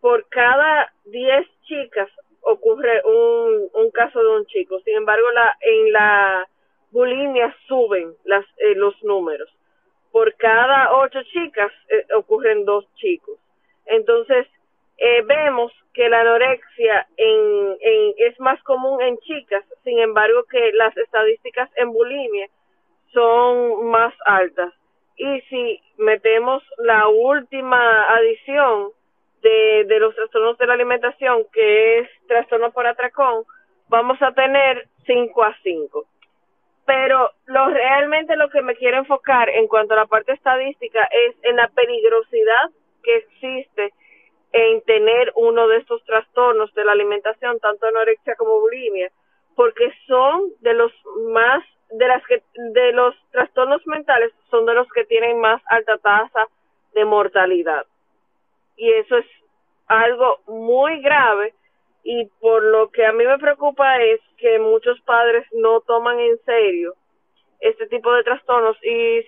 por 0.00 0.26
cada 0.30 0.90
10 1.04 1.46
chicas 1.64 2.08
ocurre 2.40 3.02
un, 3.04 3.68
un 3.74 3.90
caso 3.90 4.20
de 4.20 4.28
un 4.28 4.46
chico. 4.46 4.80
Sin 4.86 4.94
embargo, 4.94 5.30
la, 5.32 5.54
en 5.60 5.92
la 5.92 6.48
bulimia 6.92 7.54
suben 7.66 8.14
las, 8.24 8.46
eh, 8.56 8.74
los 8.74 8.94
números. 9.02 9.50
Por 10.12 10.34
cada 10.36 10.94
8 10.96 11.22
chicas 11.24 11.72
eh, 11.88 12.06
ocurren 12.14 12.64
dos 12.64 12.86
chicos. 12.96 13.38
Entonces, 13.86 14.46
eh, 14.98 15.22
vemos 15.22 15.72
que 15.94 16.08
la 16.08 16.20
anorexia 16.20 17.06
en, 17.16 17.76
en, 17.80 18.14
es 18.18 18.38
más 18.40 18.62
común 18.62 19.00
en 19.02 19.18
chicas, 19.18 19.64
sin 19.84 19.98
embargo 19.98 20.44
que 20.44 20.72
las 20.72 20.96
estadísticas 20.96 21.70
en 21.76 21.92
bulimia 21.92 22.48
son 23.12 23.86
más 23.90 24.14
altas. 24.24 24.72
Y 25.16 25.40
si 25.42 25.80
metemos 25.98 26.62
la 26.78 27.08
última 27.08 28.08
adición 28.14 28.90
de, 29.42 29.84
de 29.86 29.98
los 30.00 30.14
trastornos 30.14 30.58
de 30.58 30.66
la 30.66 30.74
alimentación, 30.74 31.44
que 31.52 32.00
es 32.00 32.08
trastorno 32.26 32.70
por 32.72 32.86
atracón, 32.86 33.44
vamos 33.88 34.20
a 34.22 34.32
tener 34.32 34.88
5 35.06 35.42
a 35.44 35.56
5. 35.62 36.04
Pero 36.88 37.32
lo 37.44 37.68
realmente 37.68 38.34
lo 38.34 38.48
que 38.48 38.62
me 38.62 38.74
quiero 38.74 38.96
enfocar 38.96 39.50
en 39.50 39.68
cuanto 39.68 39.92
a 39.92 39.98
la 39.98 40.06
parte 40.06 40.32
estadística 40.32 41.04
es 41.04 41.36
en 41.42 41.56
la 41.56 41.68
peligrosidad 41.68 42.70
que 43.02 43.16
existe 43.16 43.92
en 44.52 44.80
tener 44.80 45.30
uno 45.36 45.68
de 45.68 45.76
estos 45.76 46.02
trastornos 46.06 46.72
de 46.72 46.86
la 46.86 46.92
alimentación, 46.92 47.60
tanto 47.60 47.86
anorexia 47.86 48.36
como 48.36 48.58
bulimia, 48.60 49.10
porque 49.54 49.92
son 50.06 50.44
de 50.60 50.72
los 50.72 50.90
más 51.30 51.62
de 51.90 52.08
las 52.08 52.26
que 52.26 52.42
de 52.54 52.92
los 52.92 53.14
trastornos 53.32 53.86
mentales 53.86 54.32
son 54.50 54.64
de 54.64 54.72
los 54.72 54.88
que 54.88 55.04
tienen 55.04 55.38
más 55.40 55.60
alta 55.66 55.98
tasa 55.98 56.48
de 56.94 57.04
mortalidad. 57.04 57.84
Y 58.78 58.90
eso 58.92 59.18
es 59.18 59.26
algo 59.88 60.38
muy 60.46 61.02
grave 61.02 61.52
y 62.02 62.26
por 62.40 62.62
lo 62.62 62.90
que 62.90 63.04
a 63.04 63.12
mí 63.12 63.24
me 63.24 63.38
preocupa 63.38 64.02
es 64.02 64.20
que 64.36 64.58
muchos 64.58 65.00
padres 65.02 65.46
no 65.52 65.80
toman 65.80 66.18
en 66.20 66.38
serio 66.44 66.94
este 67.60 67.86
tipo 67.88 68.12
de 68.12 68.22
trastornos 68.22 68.76
y 68.84 69.22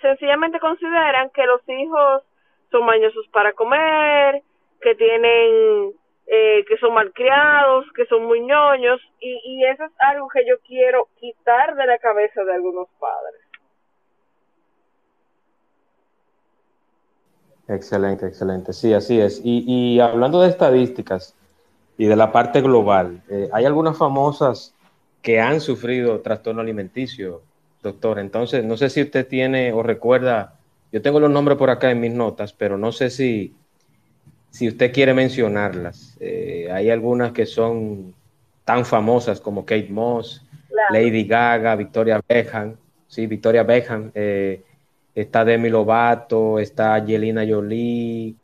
sencillamente 0.00 0.58
consideran 0.60 1.30
que 1.30 1.44
los 1.46 1.60
hijos 1.68 2.22
son 2.70 2.84
mañosos 2.86 3.28
para 3.28 3.52
comer, 3.52 4.42
que 4.80 4.94
tienen 4.94 5.92
eh, 6.26 6.64
que 6.66 6.76
son 6.78 6.94
malcriados, 6.94 7.86
que 7.94 8.06
son 8.06 8.24
muy 8.24 8.40
ñoños, 8.40 9.00
y, 9.20 9.40
y 9.44 9.64
eso 9.66 9.84
es 9.84 9.92
algo 9.98 10.28
que 10.28 10.44
yo 10.46 10.56
quiero 10.66 11.08
quitar 11.20 11.76
de 11.76 11.86
la 11.86 11.98
cabeza 11.98 12.42
de 12.44 12.54
algunos 12.54 12.88
padres. 12.98 13.40
Excelente, 17.68 18.26
excelente. 18.26 18.72
Sí, 18.72 18.92
así 18.92 19.20
es. 19.20 19.40
Y, 19.44 19.64
y 19.66 20.00
hablando 20.00 20.40
de 20.40 20.48
estadísticas 20.48 21.36
y 21.98 22.06
de 22.06 22.16
la 22.16 22.32
parte 22.32 22.60
global, 22.60 23.22
eh, 23.28 23.48
hay 23.52 23.64
algunas 23.64 23.96
famosas 23.96 24.74
que 25.22 25.40
han 25.40 25.60
sufrido 25.60 26.20
trastorno 26.20 26.60
alimenticio, 26.60 27.42
doctor. 27.82 28.18
Entonces, 28.18 28.64
no 28.64 28.76
sé 28.76 28.90
si 28.90 29.02
usted 29.02 29.26
tiene 29.26 29.72
o 29.72 29.82
recuerda, 29.82 30.54
yo 30.92 31.02
tengo 31.02 31.20
los 31.20 31.30
nombres 31.30 31.58
por 31.58 31.70
acá 31.70 31.90
en 31.90 32.00
mis 32.00 32.12
notas, 32.12 32.52
pero 32.52 32.78
no 32.78 32.92
sé 32.92 33.10
si 33.10 33.54
si 34.56 34.68
usted 34.68 34.90
quiere 34.90 35.12
mencionarlas. 35.12 36.16
Eh, 36.18 36.68
hay 36.72 36.88
algunas 36.88 37.32
que 37.32 37.44
son 37.44 38.14
tan 38.64 38.86
famosas 38.86 39.38
como 39.38 39.66
Kate 39.66 39.90
Moss, 39.90 40.42
claro. 40.68 40.94
Lady 40.94 41.24
Gaga, 41.24 41.76
Victoria 41.76 42.22
Beckham, 42.26 42.74
sí, 43.06 43.26
Victoria 43.26 43.64
Beckham, 43.64 44.10
eh, 44.14 44.62
está 45.14 45.44
Demi 45.44 45.68
Lovato, 45.68 46.58
está 46.58 46.94
Angelina 46.94 47.44
Jolie, 47.46 48.34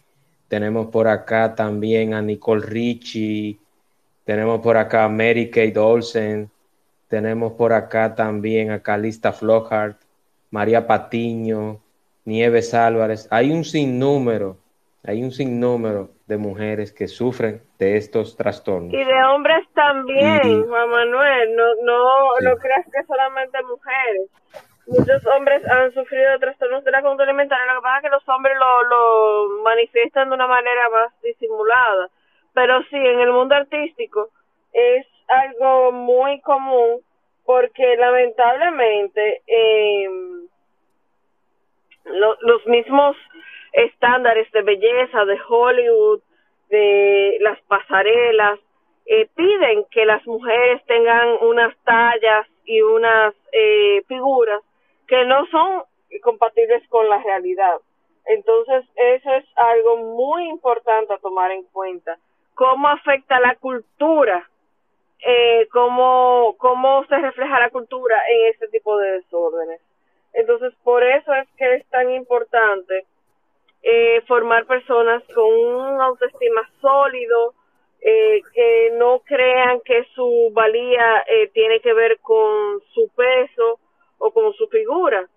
tenemos 0.53 0.89
por 0.89 1.09
acá 1.09 1.55
también 1.55 2.13
a 2.13 2.21
Nicole 2.21 2.67
Richie, 2.67 3.59
tenemos 4.23 4.61
por 4.61 4.77
acá 4.77 5.05
a 5.05 5.09
Mary 5.09 5.49
Kate 5.49 5.79
Olsen, 5.79 6.51
tenemos 7.09 7.55
por 7.55 7.73
acá 7.73 8.15
también 8.15 8.71
a 8.71 8.83
Calista 8.83 9.33
Flockhart, 9.33 9.97
María 10.51 10.87
Patiño, 10.87 11.81
Nieves 12.27 12.75
Álvarez. 12.75 13.29
Hay 13.31 13.51
un 13.51 13.65
sinnúmero, 13.65 14.59
hay 15.03 15.23
un 15.23 15.31
sinnúmero 15.31 16.11
de 16.27 16.37
mujeres 16.37 16.93
que 16.93 17.09
sufren 17.09 17.63
de 17.79 17.97
estos 17.97 18.37
trastornos. 18.37 18.93
Y 18.93 19.03
de 19.03 19.25
hombres 19.25 19.67
también, 19.73 20.67
Juan 20.69 20.91
Manuel, 20.91 21.57
no, 21.57 21.65
no, 21.83 22.39
no 22.43 22.57
creas 22.59 22.85
que 22.93 23.03
solamente 23.07 23.57
mujeres. 23.63 24.29
Muchos 24.87 25.25
hombres 25.27 25.65
han 25.71 25.93
sufrido 25.95 26.39
trastornos 26.41 26.83
de 26.83 26.91
la 26.91 27.03
conducta 27.03 27.25
alimentaria, 27.25 27.73
lo 27.73 27.81
que 27.81 27.85
pasa 27.85 27.97
es 27.99 28.03
que 28.03 28.09
los 28.11 28.29
hombres 28.29 28.57
lo, 28.59 28.83
lo 28.83 29.63
manifiestan 29.63 30.29
de 30.29 30.35
una 30.35 30.49
manera 30.49 30.89
más 30.91 31.21
disimulada. 31.23 32.11
Pero 32.53 32.83
sí, 32.91 32.97
en 32.97 33.21
el 33.21 33.33
mundo 33.33 33.55
artístico 33.55 34.31
es 34.73 35.07
algo 35.29 35.93
muy 35.93 36.41
común 36.41 37.01
porque 37.45 37.97
lamentablemente 37.97 39.43
eh, 39.47 40.09
los 42.05 42.67
mismos 42.67 43.17
estándares 43.73 44.51
de 44.53 44.63
belleza 44.63 45.25
de 45.25 45.39
Hollywood, 45.49 46.21
de 46.69 47.39
las 47.41 47.61
pasarelas, 47.63 48.59
eh, 49.07 49.29
piden 49.35 49.85
que 49.91 50.05
las 50.07 50.27
mujeres 50.27 50.85
tengan 50.87 51.29
unas 51.41 51.77
tallas 51.85 52.47
y 52.65 52.81
unas 52.83 53.35
eh, 53.53 54.03
figuras 54.09 54.63
que 55.13 55.27
no 55.27 55.45
son 55.49 55.83
compatibles 56.23 56.89
con 56.89 57.07
la 57.07 57.23
realidad. 57.23 57.77
Entonces, 58.25 58.83
eso 58.97 59.31
es 59.35 59.45
algo 59.57 59.99
muy 59.99 60.49
importante 60.49 61.13
a 61.13 61.19
tomar 61.19 61.51
en 61.51 61.65
cuenta. 61.65 62.17
¿Cómo 62.55 62.89
afecta 62.89 63.39
la 63.39 63.55
cultura? 63.57 64.49
Eh, 65.21 65.69
cómo, 65.71 66.57
¿Cómo 66.57 67.05
se 67.11 67.19
refleja 67.19 67.61
la 67.61 67.69
cultura 67.69 68.23
en 68.27 68.53
este 68.53 68.69
tipo 68.69 68.97
de 68.97 69.19
desórdenes? 69.19 69.83
Entonces, 70.33 70.73
por 70.83 71.05
eso 71.05 71.35
es 71.35 71.47
que 71.59 71.75
es 71.75 71.87
tan 71.91 72.11
importante 72.11 73.05
eh, 73.83 74.23
formar 74.27 74.65
personas 74.65 75.23
con 75.35 75.45
un 75.45 76.01
autoestima 76.01 76.63
sólido, 76.81 77.53
eh, 78.01 78.41
que 78.55 78.93
no 78.95 79.21
crean 79.27 79.79
que 79.85 80.05
su 80.15 80.51
valía 80.55 81.23
tiene 81.53 81.81
que 81.81 81.93
ver 81.93 82.19
con 82.21 82.81
su 82.95 83.11
peso 83.15 83.79
o 84.25 84.31
con 84.31 84.53
su 84.55 84.69
figura, 84.69 85.29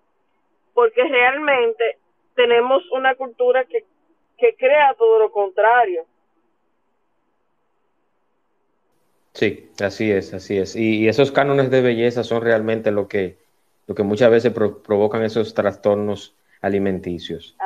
porque 0.72 1.02
realmente 1.02 1.98
tenemos 2.36 2.84
una 2.92 3.16
cultura 3.16 3.64
que, 3.64 3.84
que 4.38 4.54
crea 4.54 4.94
todo 4.96 5.18
lo 5.18 5.32
contrario. 5.32 6.04
Sí, 9.32 9.70
así 9.80 10.10
es, 10.12 10.32
así 10.32 10.56
es. 10.56 10.76
Y, 10.76 11.08
esos 11.08 11.32
cánones 11.32 11.70
de 11.70 11.82
belleza 11.82 12.22
son 12.22 12.42
realmente 12.42 12.92
lo 12.92 13.08
que, 13.08 13.38
lo 13.88 13.96
que 13.96 14.04
muchas 14.04 14.30
veces 14.30 14.52
provocan 14.52 15.24
esos 15.24 15.52
trastornos 15.52 16.36
alimenticios. 16.62 17.56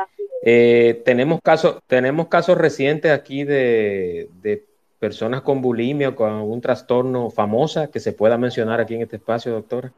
Eh, 0.42 1.02
tenemos 1.04 1.40
casos, 1.42 1.80
tenemos 1.86 2.28
casos 2.28 2.56
recientes 2.56 3.12
aquí 3.12 3.44
de, 3.44 4.30
de, 4.40 4.64
personas 4.98 5.42
con 5.42 5.60
bulimia 5.60 6.10
o 6.10 6.14
con 6.14 6.32
un 6.32 6.60
trastorno 6.60 7.30
famosa 7.30 7.90
que 7.90 8.00
se 8.00 8.12
pueda 8.12 8.38
mencionar 8.38 8.80
aquí 8.80 8.94
en 8.94 9.02
este 9.02 9.16
espacio, 9.16 9.52
doctora. 9.52 9.92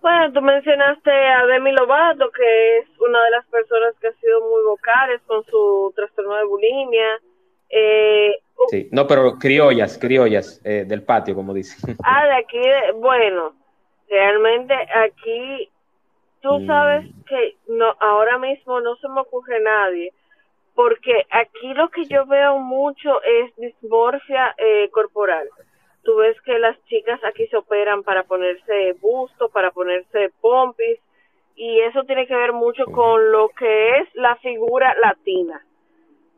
Bueno, 0.00 0.32
tú 0.32 0.40
mencionaste 0.40 1.10
a 1.10 1.46
Demi 1.46 1.72
Lovato, 1.72 2.30
que 2.30 2.78
es 2.78 2.86
una 3.00 3.22
de 3.24 3.30
las 3.30 3.46
personas 3.46 3.94
que 4.00 4.08
ha 4.08 4.12
sido 4.12 4.40
muy 4.40 4.62
vocales 4.64 5.20
con 5.26 5.44
su 5.44 5.92
trastorno 5.96 6.36
de 6.36 6.44
bulimia. 6.44 7.20
Eh, 7.68 8.38
sí, 8.68 8.88
no, 8.92 9.06
pero 9.06 9.38
criollas, 9.38 9.98
criollas 9.98 10.60
eh, 10.64 10.84
del 10.86 11.02
patio, 11.02 11.34
como 11.34 11.52
dicen. 11.52 11.96
Ah, 12.04 12.24
de 12.26 12.34
aquí, 12.36 12.60
bueno, 12.96 13.54
realmente 14.08 14.74
aquí 14.74 15.68
tú 16.40 16.64
sabes 16.66 17.06
que 17.26 17.56
no 17.66 17.94
ahora 18.00 18.38
mismo 18.38 18.80
no 18.80 18.96
se 18.96 19.08
me 19.08 19.20
ocurre 19.20 19.60
nadie 19.60 20.12
porque 20.74 21.26
aquí 21.30 21.74
lo 21.74 21.88
que 21.88 22.04
yo 22.04 22.24
veo 22.26 22.60
mucho 22.60 23.20
es 23.22 23.54
dismorfia 23.56 24.54
eh, 24.56 24.88
corporal 24.90 25.48
tú 26.08 26.16
ves 26.16 26.40
que 26.40 26.58
las 26.58 26.82
chicas 26.86 27.22
aquí 27.22 27.46
se 27.48 27.58
operan 27.58 28.02
para 28.02 28.22
ponerse 28.22 28.94
busto 28.94 29.50
para 29.50 29.72
ponerse 29.72 30.30
pompis 30.40 30.98
y 31.54 31.80
eso 31.80 32.02
tiene 32.04 32.26
que 32.26 32.34
ver 32.34 32.54
mucho 32.54 32.86
con 32.86 33.30
lo 33.30 33.50
que 33.50 33.98
es 33.98 34.08
la 34.14 34.36
figura 34.36 34.94
latina. 35.02 35.62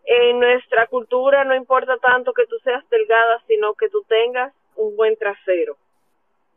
En 0.04 0.40
nuestra 0.40 0.88
cultura 0.88 1.44
no 1.44 1.54
importa 1.54 1.98
tanto 1.98 2.32
que 2.32 2.46
tú 2.46 2.58
seas 2.64 2.82
delgada 2.90 3.40
sino 3.46 3.74
que 3.74 3.88
tú 3.90 4.02
tengas 4.08 4.52
un 4.74 4.96
buen 4.96 5.16
trasero 5.16 5.76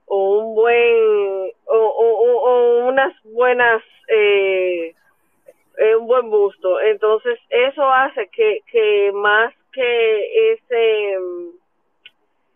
o 0.08 0.40
un 0.40 0.56
buen 0.56 1.52
o, 1.66 1.78
o, 1.78 2.88
unas 2.88 3.14
buenas 3.26 3.84
eh, 4.08 4.96
eh, 5.78 5.96
un 5.96 6.08
buen 6.08 6.32
busto. 6.32 6.82
Entonces 6.82 7.40
eso 7.52 7.84
hace 7.84 8.28
que, 8.30 8.62
que 8.72 9.12
más 9.14 9.54
que 9.72 10.54
ese 10.54 11.18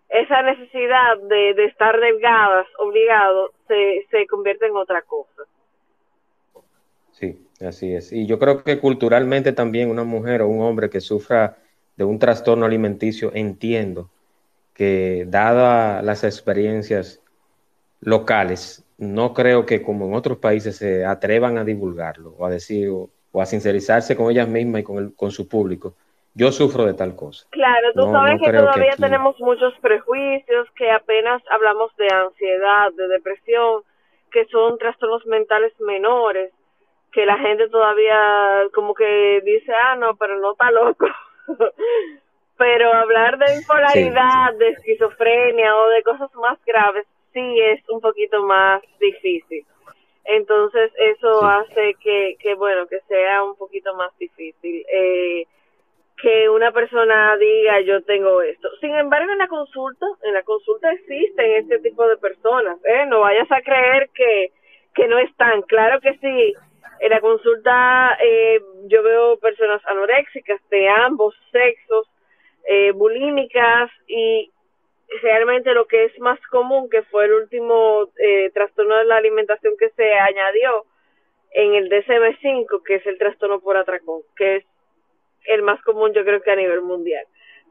esa 0.10 0.42
necesidad 0.42 1.18
de, 1.24 1.54
de 1.54 1.66
estar 1.66 2.00
delgadas 2.00 2.68
obligado 2.80 3.52
se, 3.68 4.06
se 4.10 4.28
convierte 4.28 4.68
en 4.68 4.76
otra 4.76 5.02
cosa 5.02 5.44
sí 7.12 7.46
así 7.60 7.94
es 7.94 8.12
y 8.12 8.26
yo 8.26 8.40
creo 8.40 8.64
que 8.64 8.80
culturalmente 8.80 9.52
también 9.52 9.90
una 9.90 10.04
mujer 10.04 10.42
o 10.42 10.48
un 10.48 10.62
hombre 10.62 10.90
que 10.90 11.02
sufra 11.02 11.58
de 11.96 12.04
un 12.04 12.20
trastorno 12.20 12.66
alimenticio 12.66 13.32
entiendo 13.34 14.10
que 14.78 15.26
dada 15.28 16.04
las 16.04 16.24
experiencias 16.24 17.20
locales, 18.00 18.84
no 19.00 19.34
creo 19.34 19.66
que 19.66 19.82
como 19.82 20.06
en 20.06 20.14
otros 20.14 20.38
países 20.38 20.78
se 20.78 21.04
atrevan 21.04 21.58
a 21.58 21.64
divulgarlo 21.64 22.36
o 22.38 22.46
a 22.46 22.50
decir 22.52 22.90
o, 22.90 23.10
a 23.42 23.46
sincerizarse 23.46 24.16
con 24.16 24.32
ellas 24.32 24.48
mismas 24.48 24.82
y 24.82 24.84
con, 24.84 24.98
el, 24.98 25.16
con 25.16 25.32
su 25.32 25.48
público. 25.48 25.96
Yo 26.38 26.52
sufro 26.52 26.86
de 26.86 26.94
tal 26.94 27.16
cosa. 27.16 27.48
Claro, 27.50 27.94
tú 27.96 28.12
sabes 28.12 28.40
que 28.40 28.54
todavía 28.54 28.96
tenemos 28.96 29.40
muchos 29.40 29.74
prejuicios, 29.82 30.70
que 30.76 30.92
apenas 30.92 31.42
hablamos 31.50 31.96
de 31.98 32.08
ansiedad, 32.14 32.92
de 32.94 33.08
depresión, 33.08 33.82
que 34.32 34.46
son 34.46 34.78
trastornos 34.78 35.26
mentales 35.26 35.74
menores, 35.80 36.54
que 37.12 37.26
la 37.26 37.40
gente 37.40 37.68
todavía 37.70 38.68
como 38.76 38.94
que 38.94 39.42
dice, 39.44 39.74
ah, 39.74 39.96
no, 39.96 40.16
pero 40.16 40.38
no 40.38 40.52
está 40.52 40.70
loco. 40.70 41.08
pero 42.58 42.94
hablar 42.94 43.40
de 43.40 43.58
bipolaridad, 43.58 44.54
de 44.60 44.70
esquizofrenia 44.70 45.76
o 45.76 45.90
de 45.90 46.04
cosas 46.04 46.30
más 46.36 46.60
graves 46.66 47.08
sí 47.34 47.60
es 47.62 47.82
un 47.90 48.00
poquito 48.00 48.44
más 48.44 48.84
difícil. 49.00 49.66
Entonces 50.24 50.92
eso 50.98 51.44
hace 51.44 51.96
que, 52.00 52.36
que, 52.40 52.54
bueno, 52.54 52.86
que 52.86 53.00
sea 53.08 53.44
un 53.44 53.56
poquito 53.56 53.96
más 53.96 54.16
difícil. 54.20 54.86
Eh, 54.92 55.48
que 56.22 56.50
una 56.50 56.72
persona 56.72 57.38
diga 57.38 57.80
yo 57.82 58.02
tengo 58.04 58.42
esto. 58.42 58.70
Sin 58.82 58.94
embargo, 58.96 59.32
en 59.32 59.38
la 59.38 59.48
consulta, 59.48 60.06
en 60.24 60.34
la 60.34 60.44
consulta 60.44 60.92
existen 60.92 61.52
este 61.52 61.80
tipo 61.80 62.08
de 62.08 62.18
personas, 62.18 62.78
¿eh? 62.86 63.06
No 63.08 63.22
vayas 63.22 63.52
a 63.52 63.62
creer 63.62 64.10
que, 64.14 64.52
que 64.96 65.08
no 65.08 65.20
están. 65.20 65.62
Claro 65.64 66.00
que 66.02 66.18
sí. 66.18 66.54
En 67.00 67.12
la 67.12 67.22
consulta 67.22 68.18
eh, 68.24 68.60
yo 68.88 69.04
veo 69.04 69.38
personas 69.38 69.86
anoréxicas 69.86 70.60
de 70.70 70.90
ambos 70.90 71.36
sexos, 71.52 72.10
eh, 72.66 72.92
bulímicas 72.92 73.92
y 74.08 74.52
realmente 75.22 75.74
lo 75.74 75.86
que 75.86 76.06
es 76.06 76.20
más 76.20 76.40
común, 76.48 76.90
que 76.90 77.04
fue 77.04 77.26
el 77.26 77.34
último 77.34 78.10
eh, 78.18 78.50
trastorno 78.54 78.98
de 78.98 79.06
la 79.06 79.18
alimentación 79.18 79.76
que 79.78 79.90
se 79.92 80.14
añadió 80.14 80.86
en 81.52 81.76
el 81.76 81.90
DSM-5, 81.90 82.84
que 82.84 82.96
es 82.96 83.06
el 83.06 83.18
trastorno 83.20 83.60
por 83.60 83.78
atracón, 83.78 84.22
que 84.36 84.58
es 84.58 84.66
el 85.46 85.62
más 85.62 85.82
común 85.84 86.14
yo 86.14 86.24
creo 86.24 86.42
que 86.42 86.52
a 86.52 86.56
nivel 86.56 86.82
mundial. 86.82 87.26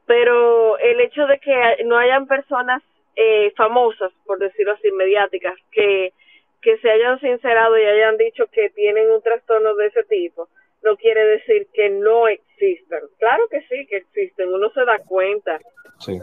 Pero 0.07 0.79
el 0.79 1.01
hecho 1.01 1.27
de 1.27 1.39
que 1.39 1.85
no 1.85 1.99
hayan 1.99 2.27
personas 2.27 2.83
eh, 3.17 3.53
famosas, 3.57 4.13
por 4.25 4.39
decirlo 4.39 4.73
así, 4.73 4.91
mediáticas, 4.93 5.55
que, 5.73 6.13
que 6.61 6.79
se 6.79 6.91
hayan 6.91 7.19
sincerado 7.21 7.79
y 7.79 7.85
hayan 7.85 8.17
dicho 8.17 8.47
que 8.53 8.71
tienen 8.71 9.11
un 9.11 9.23
trastorno 9.23 9.75
de 9.75 9.87
ese 9.87 10.05
tipo, 10.05 10.49
no 10.83 10.97
quiere 10.97 11.25
decir 11.25 11.67
que 11.73 11.91
no 11.91 12.29
existen. 12.29 13.01
Claro 13.19 13.45
que 13.51 13.63
sí 13.63 13.87
que 13.87 13.97
existen, 13.97 14.53
uno 14.53 14.71
se 14.71 14.85
da 14.85 14.99
cuenta. 14.99 15.59
Sí. 15.99 16.21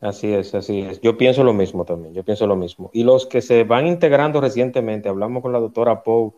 Así 0.00 0.34
es, 0.34 0.54
así 0.54 0.80
es. 0.80 1.00
Yo 1.00 1.16
pienso 1.16 1.44
lo 1.44 1.52
mismo 1.52 1.84
también, 1.84 2.12
yo 2.12 2.24
pienso 2.24 2.46
lo 2.46 2.56
mismo. 2.56 2.90
Y 2.92 3.04
los 3.04 3.26
que 3.26 3.40
se 3.40 3.64
van 3.64 3.86
integrando 3.86 4.40
recientemente, 4.40 5.08
hablamos 5.08 5.42
con 5.42 5.52
la 5.52 5.60
doctora 5.60 6.02
Paul 6.02 6.32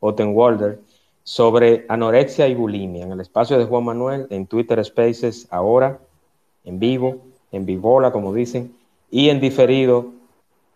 Ottenwalder 0.00 0.78
sobre 1.24 1.84
anorexia 1.88 2.46
y 2.46 2.54
bulimia 2.54 3.04
en 3.04 3.12
el 3.12 3.20
espacio 3.20 3.58
de 3.58 3.64
Juan 3.64 3.84
Manuel, 3.84 4.28
en 4.30 4.46
Twitter 4.46 4.82
Spaces, 4.84 5.48
ahora, 5.50 5.98
en 6.62 6.78
vivo, 6.78 7.22
en 7.50 7.66
vivola, 7.66 8.12
como 8.12 8.32
dicen, 8.32 8.76
y 9.10 9.30
en 9.30 9.40
diferido 9.40 10.12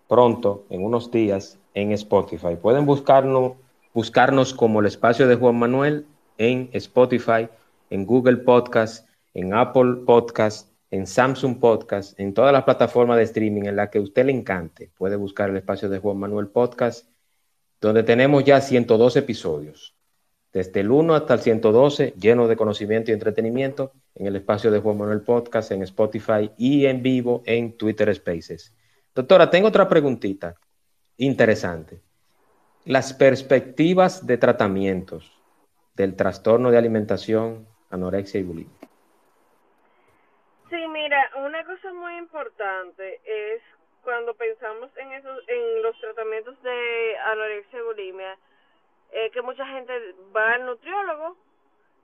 pronto, 0.09 0.65
en 0.71 0.85
unos 0.85 1.13
días, 1.13 1.59
en 1.75 1.93
Spotify. 1.93 2.57
Pueden 2.61 2.87
buscarnos, 2.87 3.53
buscarnos 3.95 4.53
como 4.53 4.81
el 4.81 4.87
espacio 4.87 5.29
de 5.29 5.37
Juan 5.37 5.57
Manuel 5.57 6.07
en 6.39 6.71
Spotify 6.73 7.49
en 7.91 8.07
Google 8.07 8.39
Podcast, 8.39 9.09
en 9.35 9.55
Apple 9.55 10.05
Podcast, 10.07 10.71
en 10.91 11.07
Samsung 11.07 11.59
Podcast, 11.59 12.19
en 12.19 12.35
todas 12.35 12.53
las 12.53 12.65
plataformas 12.65 13.17
de 13.19 13.25
streaming 13.25 13.63
en 13.63 13.77
las 13.77 13.91
que 13.91 14.01
usted 14.01 14.27
le 14.27 14.33
encante. 14.33 14.91
Puede 14.97 15.17
buscar 15.17 15.51
el 15.51 15.57
espacio 15.57 15.89
de 15.89 15.99
Juan 15.99 16.19
Manuel 16.19 16.49
Podcast, 16.49 17.09
donde 17.81 18.03
tenemos 18.03 18.45
ya 18.45 18.61
112 18.61 19.19
episodios. 19.21 19.98
Desde 20.53 20.81
el 20.81 20.91
1 20.91 21.15
hasta 21.15 21.35
el 21.35 21.41
112, 21.41 22.15
lleno 22.19 22.49
de 22.49 22.57
conocimiento 22.57 23.11
y 23.11 23.15
entretenimiento, 23.15 23.93
en 24.15 24.27
el 24.27 24.37
espacio 24.37 24.71
de 24.71 24.81
Juan 24.81 24.97
Manuel 24.97 25.21
Podcast, 25.21 25.71
en 25.73 25.83
Spotify 25.83 26.51
y 26.57 26.87
en 26.87 27.03
vivo 27.03 27.43
en 27.45 27.77
Twitter 27.77 28.15
Spaces. 28.15 28.75
Doctora, 29.15 29.51
tengo 29.51 29.69
otra 29.69 29.89
preguntita 29.89 30.55
interesante. 31.19 32.01
Las 32.85 33.13
perspectivas 33.13 34.27
de 34.27 34.39
tratamientos 34.39 35.39
del 35.95 36.17
trastorno 36.17 36.71
de 36.71 36.79
alimentación, 36.79 37.67
anorexia 37.91 38.41
y 38.41 38.45
bulimia. 38.45 38.79
Sí, 40.71 40.77
mira, 40.89 41.31
una 41.45 41.65
cosa 41.65 41.93
muy 41.93 42.17
importante 42.17 43.21
es 43.25 43.61
cuando 44.03 44.33
pensamos 44.35 44.91
en 44.97 45.13
esos, 45.13 45.43
en 45.49 45.83
los 45.83 45.99
tratamientos 46.01 46.63
de 46.63 47.19
anorexia 47.27 47.79
y 47.79 47.83
bulimia, 47.83 48.39
eh, 49.11 49.31
que 49.31 49.43
mucha 49.43 49.67
gente 49.67 50.15
va 50.35 50.53
al 50.55 50.67
nutriólogo 50.67 51.37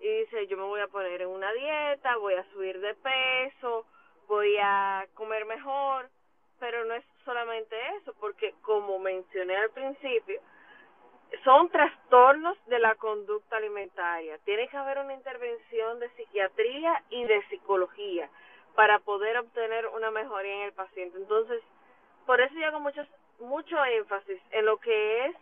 y 0.00 0.08
dice, 0.20 0.46
yo 0.46 0.56
me 0.56 0.64
voy 0.64 0.80
a 0.80 0.88
poner 0.88 1.22
en 1.22 1.28
una 1.28 1.52
dieta, 1.52 2.16
voy 2.16 2.34
a 2.34 2.44
subir 2.52 2.80
de 2.80 2.94
peso, 2.94 3.86
voy 4.26 4.56
a 4.60 5.06
comer 5.14 5.44
mejor, 5.46 6.08
pero 6.58 6.84
no 6.84 6.94
es 6.94 7.04
solamente 7.24 7.76
eso, 7.96 8.14
porque 8.20 8.54
como 8.62 8.98
mencioné 8.98 9.56
al 9.56 9.70
principio, 9.70 10.40
son 11.42 11.68
trastornos 11.70 12.56
de 12.66 12.78
la 12.78 12.94
conducta 12.94 13.56
alimentaria. 13.56 14.38
Tiene 14.44 14.68
que 14.68 14.76
haber 14.76 14.98
una 14.98 15.14
intervención 15.14 15.98
de 15.98 16.08
psiquiatría 16.10 17.02
y 17.10 17.24
de 17.24 17.42
psicología 17.48 18.28
para 18.74 18.98
poder 19.00 19.38
obtener 19.38 19.86
una 19.88 20.10
mejoría 20.10 20.54
en 20.54 20.62
el 20.62 20.72
paciente. 20.72 21.18
Entonces, 21.18 21.62
por 22.26 22.40
eso 22.40 22.54
yo 22.54 22.66
hago 22.66 22.80
mucho, 22.80 23.04
mucho 23.40 23.84
énfasis 23.84 24.40
en 24.50 24.66
lo 24.66 24.78
que 24.78 25.26
es 25.26 25.36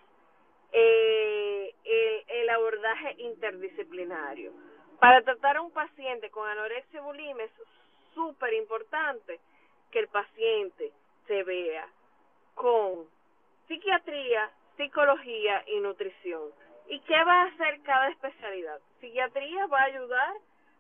eh, 0.73 1.75
el, 1.85 2.25
el 2.29 2.51
abordaje 2.51 3.15
interdisciplinario. 3.19 4.53
Para 4.99 5.23
tratar 5.23 5.57
a 5.57 5.63
un 5.63 5.73
paciente 5.73 6.31
con 6.31 6.49
anorexia 6.49 7.01
bulimia 7.03 7.45
es 7.45 7.51
súper 8.15 8.55
importante 8.55 9.41
que 9.91 9.99
el 9.99 10.09
paciente 10.09 10.93
se 11.27 11.43
vea 11.43 11.87
con 12.55 13.07
psiquiatría, 13.69 14.51
psicología 14.77 15.65
y 15.67 15.81
nutrición. 15.81 16.51
¿Y 16.89 17.01
qué 17.01 17.25
va 17.25 17.43
a 17.43 17.47
hacer 17.47 17.81
cada 17.83 18.09
especialidad? 18.11 18.81
Psiquiatría 19.01 19.67
va 19.67 19.81
a 19.81 19.85
ayudar 19.85 20.35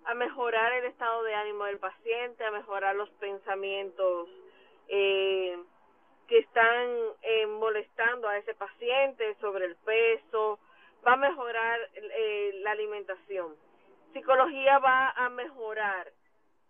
a 0.04 0.14
mejorar 0.14 0.72
el 0.72 0.86
estado 0.86 1.22
de 1.22 1.34
ánimo 1.34 1.64
del 1.64 1.78
paciente, 1.78 2.44
a 2.44 2.50
mejorar 2.50 2.96
los 2.96 3.10
pensamientos 3.10 4.28
eh, 4.88 5.56
que 6.28 6.38
están 6.38 6.88
eh, 7.22 7.46
molestando 7.46 8.28
a 8.28 8.38
ese 8.38 8.54
paciente 8.54 9.36
sobre 9.40 9.66
el 9.66 9.76
peso, 9.76 10.58
va 11.06 11.14
a 11.14 11.16
mejorar 11.16 11.80
eh, 11.94 12.52
la 12.62 12.72
alimentación. 12.72 13.54
Psicología 14.12 14.78
va 14.78 15.10
a 15.10 15.28
mejorar 15.30 16.12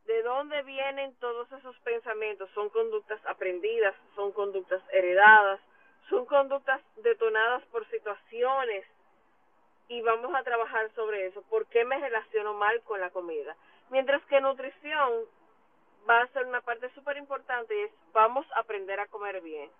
de 0.06 0.22
dónde 0.22 0.62
vienen 0.62 1.14
todos 1.16 1.50
esos 1.52 1.76
pensamientos. 1.80 2.50
Son 2.54 2.68
conductas 2.70 3.20
aprendidas, 3.26 3.94
son 4.14 4.32
conductas 4.32 4.82
heredadas, 4.92 5.60
son 6.08 6.26
conductas 6.26 6.80
detonadas 6.96 7.64
por 7.66 7.88
situaciones 7.88 8.84
y 9.88 10.00
vamos 10.02 10.34
a 10.34 10.42
trabajar 10.42 10.90
sobre 10.94 11.26
eso. 11.26 11.42
¿Por 11.42 11.66
qué 11.66 11.84
me 11.84 11.98
relaciono 11.98 12.54
mal 12.54 12.80
con 12.82 13.00
la 13.00 13.10
comida? 13.10 13.56
Mientras 13.90 14.22
que 14.26 14.40
nutrición 14.40 15.26
va 16.08 16.22
a 16.22 16.26
ser 16.28 16.46
una 16.46 16.60
parte 16.60 16.90
súper 16.94 17.16
importante 17.16 17.76
y 17.76 17.82
es 17.82 17.90
vamos 18.12 18.46
a 18.54 18.60
aprender 18.60 18.98
a 19.00 19.06
comer 19.06 19.40
bien. 19.40 19.70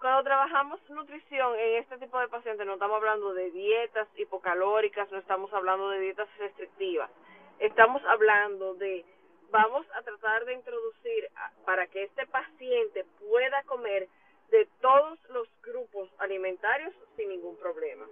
Cuando 0.00 0.24
trabajamos 0.24 0.80
nutrición 0.90 1.54
en 1.58 1.82
este 1.82 1.98
tipo 1.98 2.18
de 2.18 2.28
pacientes 2.28 2.66
no 2.66 2.74
estamos 2.74 2.96
hablando 2.96 3.34
de 3.34 3.50
dietas 3.50 4.08
hipocalóricas, 4.16 5.10
no 5.12 5.18
estamos 5.18 5.52
hablando 5.52 5.90
de 5.90 6.00
dietas 6.00 6.28
restrictivas. 6.38 7.10
Estamos 7.58 8.02
hablando 8.06 8.74
de 8.74 9.04
vamos 9.50 9.86
a 9.94 10.02
tratar 10.02 10.44
de 10.44 10.54
introducir 10.54 11.28
para 11.64 11.86
que 11.86 12.04
este 12.04 12.26
paciente 12.26 13.04
pueda 13.20 13.62
comer 13.64 14.08
de 14.50 14.66
todos 14.80 15.18
los 15.30 15.48
grupos 15.62 16.08
alimentarios 16.18 16.94
sin 17.16 17.28
ningún 17.28 17.56
problema. 17.56 18.06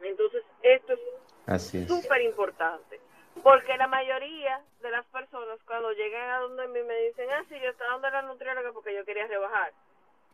Entonces, 0.00 0.44
esto 0.62 0.94
es 1.46 1.88
súper 1.88 2.22
importante, 2.22 3.00
porque 3.42 3.76
la 3.76 3.86
mayoría 3.86 4.60
de 4.80 4.90
las 4.90 5.04
personas 5.06 5.58
cuando 5.66 5.92
llegan 5.92 6.30
a 6.30 6.38
donde 6.40 6.68
mí 6.68 6.82
me 6.82 6.96
dicen, 7.02 7.30
ah, 7.30 7.44
sí, 7.48 7.58
yo 7.60 7.70
estaba 7.70 7.92
donde 7.92 8.10
la 8.10 8.22
nutrióloga 8.22 8.72
porque 8.72 8.94
yo 8.94 9.04
quería 9.04 9.26
rebajar, 9.26 9.72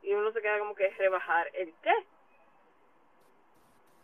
y 0.02 0.12
uno 0.12 0.32
se 0.32 0.42
queda 0.42 0.58
como 0.58 0.74
que 0.74 0.90
rebajar, 0.90 1.50
¿el 1.54 1.72
qué? 1.82 1.94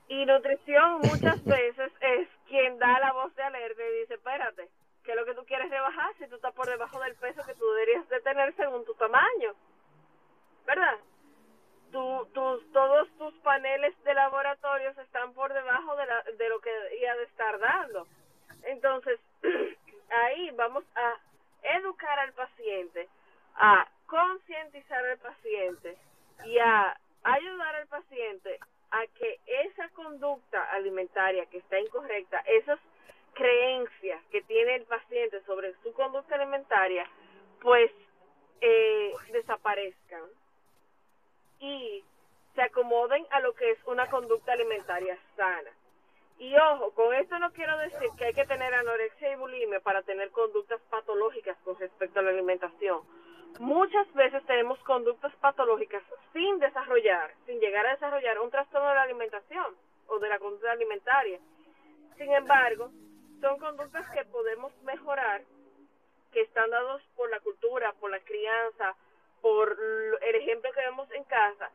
Y 0.08 0.26
nutrición 0.26 1.00
muchas 1.02 1.44
veces 1.44 1.92
es 2.00 2.28
quien 2.48 2.78
da 2.78 2.98
la 3.00 3.12
voz 3.12 3.34
de 3.36 3.42
alerta 3.42 3.82
y 3.82 4.00
dice, 4.00 4.14
espérate, 4.14 4.68
¿qué 5.04 5.12
es 5.12 5.16
lo 5.16 5.24
que 5.24 5.34
tú 5.34 5.44
quieres 5.44 5.70
rebajar 5.70 6.14
si 6.18 6.26
tú 6.26 6.36
estás 6.36 6.54
por 6.54 6.68
debajo 6.68 6.98
del 7.00 7.14
peso 7.16 7.44
que 7.44 7.54
tú 7.54 7.64
deberías 7.72 8.08
de 8.08 8.20
tener 8.20 8.54
según 8.56 8.84
tu 8.84 8.94
tamaño? 8.94 9.54
¿Verdad? 10.66 10.98
tu, 11.90 12.26
tus, 12.32 12.72
todos 12.72 13.08
tus 13.18 13.34
paneles 13.40 13.94
de 14.04 14.14
laboratorios 14.14 14.96
están 14.98 15.32
por 15.34 15.52
debajo 15.52 15.96
de, 15.96 16.06
la, 16.06 16.22
de 16.38 16.48
lo 16.48 16.60
que 16.60 16.70
debería 16.70 17.14
de 17.16 17.24
estar 17.24 17.58
dando. 17.58 18.06
Entonces, 18.64 19.18
ahí 20.11 20.51
vamos 20.53 20.85
a 20.94 21.14
educar 21.62 22.18
al 22.18 22.33
paciente, 22.33 23.09
a 23.57 23.87
concientizar 24.07 25.05
al 25.05 25.18
paciente 25.18 25.96
y 26.44 26.59
a 26.59 26.99
ayudar 27.23 27.77
al 27.77 27.87
paciente 27.87 28.59
a 28.90 29.07
que 29.18 29.38
esa 29.46 29.88
conducta 29.90 30.62
alimentaria 30.73 31.46
que 31.46 31.59
está 31.59 31.79
incorrecta, 31.79 32.38
esas 32.40 32.79
creencias 33.35 34.23
que 34.31 34.42
tiene 34.42 34.77
el 34.77 34.85
paciente 34.85 35.40
sobre 35.44 35.75
su 35.83 35.92
conducta 35.92 36.35
alimentaria, 36.35 37.09
pues 37.61 37.90
eh, 38.61 39.14
desaparezcan 39.33 40.25
y 41.61 42.05
se 42.55 42.62
acomoden 42.62 43.27
a 43.31 43.40
lo 43.40 43.55
que 43.55 43.70
es 43.70 43.79
una 43.87 44.09
conducta 44.11 44.53
alimentaria 44.53 45.16
sana. 45.37 45.70
Y 46.40 46.57
ojo, 46.57 46.90
con 46.94 47.12
esto 47.14 47.38
no 47.38 47.53
quiero 47.53 47.76
decir 47.76 48.09
que 48.16 48.24
hay 48.24 48.33
que 48.33 48.46
tener 48.46 48.72
anorexia 48.72 49.31
y 49.31 49.37
bulimia 49.37 49.79
para 49.81 50.03
tener 50.03 50.31
conductas 50.31 50.81
patológicas 50.88 51.59
con 51.64 51.79
respecto 51.79 52.18
a 52.18 52.22
la 52.22 52.31
alimentación. 52.31 53.03
Muchas 53.59 54.11
veces 54.14 54.42
tenemos 54.46 54.79
conductas 54.85 55.37
patológicas 55.37 56.03
sin 56.33 56.59
desarrollar, 56.59 57.35
sin 57.44 57.61
llegar 57.61 57.87
a 57.87 57.90
desarrollar 57.90 58.40
un 58.40 58.50
trastorno 58.50 58.88
de 58.88 58.94
la 58.94 59.03
alimentación 59.03 59.76
o 60.07 60.18
de 60.18 60.29
la 60.31 60.38
conducta 60.38 60.72
alimentaria. 60.72 61.38
Sin 62.16 62.33
embargo, 62.33 62.90
son 63.42 63.59
conductas 63.59 64.09
que 64.14 64.24
podemos 64.24 64.72
mejorar, 64.83 65.42
que 66.33 66.40
están 66.40 66.70
dados 66.70 67.03
por 67.16 67.29
la 67.29 67.40
cultura, 67.40 67.92
por 68.00 68.11
la 68.11 68.20
crianza, 68.20 68.96
por 69.42 69.76
el 70.22 70.35
ejemplo 70.37 70.72
que 70.72 70.81
vemos 70.81 71.11
en 71.12 71.24
casa, 71.24 71.70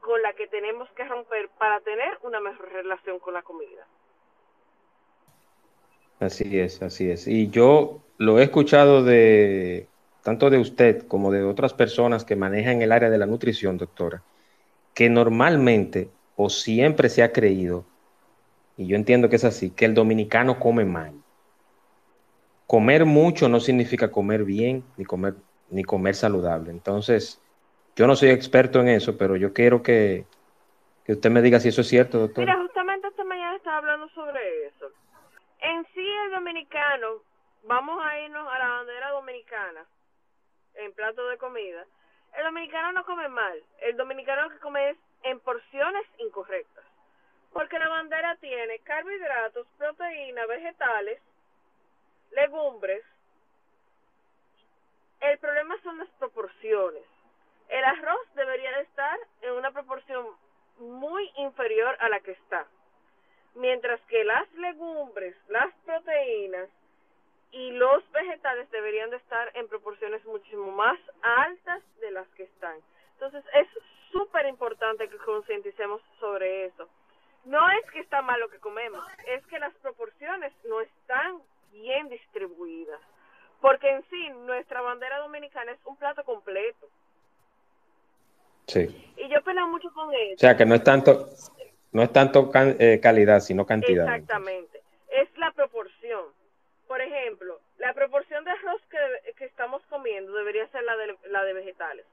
con 0.00 0.20
la 0.20 0.34
que 0.34 0.48
tenemos 0.48 0.90
que 0.90 1.04
romper 1.04 1.48
para 1.56 1.80
tener 1.80 2.18
una 2.20 2.40
mejor 2.40 2.70
relación 2.72 3.18
con 3.18 3.32
la 3.32 3.42
comida. 3.42 3.86
Así 6.22 6.60
es, 6.60 6.80
así 6.82 7.10
es. 7.10 7.26
Y 7.26 7.50
yo 7.50 8.00
lo 8.16 8.38
he 8.38 8.44
escuchado 8.44 9.02
de 9.02 9.88
tanto 10.22 10.50
de 10.50 10.58
usted 10.58 11.04
como 11.08 11.32
de 11.32 11.42
otras 11.42 11.74
personas 11.74 12.24
que 12.24 12.36
manejan 12.36 12.80
el 12.80 12.92
área 12.92 13.10
de 13.10 13.18
la 13.18 13.26
nutrición, 13.26 13.76
doctora, 13.76 14.22
que 14.94 15.10
normalmente 15.10 16.10
o 16.36 16.48
siempre 16.48 17.08
se 17.08 17.24
ha 17.24 17.32
creído, 17.32 17.84
y 18.76 18.86
yo 18.86 18.94
entiendo 18.94 19.28
que 19.28 19.34
es 19.36 19.44
así, 19.44 19.70
que 19.70 19.84
el 19.84 19.94
dominicano 19.94 20.60
come 20.60 20.84
mal. 20.84 21.12
Comer 22.68 23.04
mucho 23.04 23.48
no 23.48 23.58
significa 23.58 24.12
comer 24.12 24.44
bien 24.44 24.84
ni 24.96 25.04
comer 25.04 25.34
ni 25.70 25.82
comer 25.82 26.14
saludable. 26.14 26.70
Entonces, 26.70 27.40
yo 27.96 28.06
no 28.06 28.14
soy 28.14 28.28
experto 28.28 28.80
en 28.80 28.88
eso, 28.88 29.18
pero 29.18 29.36
yo 29.36 29.52
quiero 29.52 29.82
que, 29.82 30.24
que 31.04 31.14
usted 31.14 31.30
me 31.30 31.42
diga 31.42 31.58
si 31.58 31.70
eso 31.70 31.80
es 31.80 31.88
cierto, 31.88 32.20
doctor. 32.20 32.44
Mira, 32.44 32.62
justamente 32.62 33.08
esta 33.08 33.24
mañana 33.24 33.56
estaba 33.56 33.78
hablando 33.78 34.08
sobre 34.10 34.66
eso. 34.68 34.81
En 35.62 35.86
sí, 35.94 36.08
el 36.24 36.32
dominicano, 36.32 37.22
vamos 37.62 38.04
a 38.04 38.18
irnos 38.18 38.52
a 38.52 38.58
la 38.58 38.68
bandera 38.68 39.10
dominicana, 39.10 39.86
en 40.74 40.92
plato 40.92 41.28
de 41.28 41.38
comida. 41.38 41.86
El 42.36 42.44
dominicano 42.44 42.90
no 42.92 43.04
come 43.04 43.28
mal. 43.28 43.62
El 43.78 43.96
dominicano 43.96 44.50
que 44.50 44.58
come 44.58 44.90
es 44.90 44.98
en 45.22 45.38
porciones 45.38 46.04
incorrectas. 46.18 46.84
Porque 47.52 47.78
la 47.78 47.88
bandera 47.88 48.34
tiene 48.36 48.80
carbohidratos, 48.80 49.68
proteínas, 49.78 50.48
vegetales, 50.48 51.22
legumbres, 52.32 53.04
el 55.20 55.38
problema 55.38 55.80
son 55.84 55.98
las 55.98 56.08
proporciones. 56.18 57.04
El 57.68 57.84
arroz 57.84 58.34
debería 58.34 58.72
de 58.78 58.82
estar 58.82 59.16
en 59.42 59.52
una 59.52 59.70
proporción 59.70 60.26
muy 60.78 61.30
inferior 61.36 61.96
a 62.00 62.08
la 62.08 62.18
que 62.18 62.32
está. 62.32 62.66
Mientras 63.54 64.00
que 64.02 64.24
las 64.24 64.50
legumbres, 64.54 65.36
las 65.48 65.72
proteínas 65.84 66.68
y 67.50 67.70
los 67.72 68.10
vegetales 68.12 68.70
deberían 68.70 69.10
de 69.10 69.16
estar 69.16 69.50
en 69.54 69.68
proporciones 69.68 70.24
muchísimo 70.24 70.72
más 70.72 70.98
altas 71.22 71.82
de 72.00 72.10
las 72.10 72.26
que 72.28 72.44
están. 72.44 72.76
Entonces 73.14 73.44
es 73.54 73.68
súper 74.10 74.46
importante 74.46 75.08
que 75.08 75.18
concienticemos 75.18 76.00
sobre 76.18 76.66
eso. 76.66 76.88
No 77.44 77.68
es 77.70 77.90
que 77.90 78.00
está 78.00 78.22
mal 78.22 78.40
lo 78.40 78.48
que 78.48 78.58
comemos, 78.58 79.04
es 79.26 79.44
que 79.46 79.58
las 79.58 79.74
proporciones 79.74 80.52
no 80.64 80.80
están 80.80 81.40
bien 81.72 82.08
distribuidas. 82.08 83.00
Porque 83.60 83.88
en 83.90 84.04
sí, 84.10 84.28
nuestra 84.30 84.80
bandera 84.80 85.18
dominicana 85.18 85.72
es 85.72 85.78
un 85.84 85.96
plato 85.96 86.24
completo. 86.24 86.88
Sí. 88.66 89.12
Y 89.16 89.28
yo 89.28 89.42
peleo 89.42 89.68
mucho 89.68 89.92
con 89.92 90.12
eso. 90.14 90.34
O 90.34 90.38
sea, 90.38 90.56
que 90.56 90.64
no 90.64 90.74
es 90.74 90.84
tanto, 90.84 91.28
no 91.92 92.02
es 92.02 92.12
tanto 92.12 92.50
eh, 92.54 93.00
calidad, 93.00 93.40
sino 93.40 93.66
cantidad. 93.66 94.06
Exactamente. 94.06 94.82
Es 95.08 95.28
la 95.36 95.52
proporción. 95.52 96.24
Por 96.88 97.00
ejemplo, 97.00 97.60
la 97.78 97.94
proporción 97.94 98.44
de 98.44 98.50
arroz 98.50 98.82
que, 98.90 98.98
que 99.34 99.44
estamos 99.44 99.82
comiendo 99.88 100.32
debería 100.32 100.66
ser 100.68 100.82
la 100.84 100.96
de, 100.96 101.16
la 101.30 101.44
de 101.44 101.52
vegetales. 101.52 102.06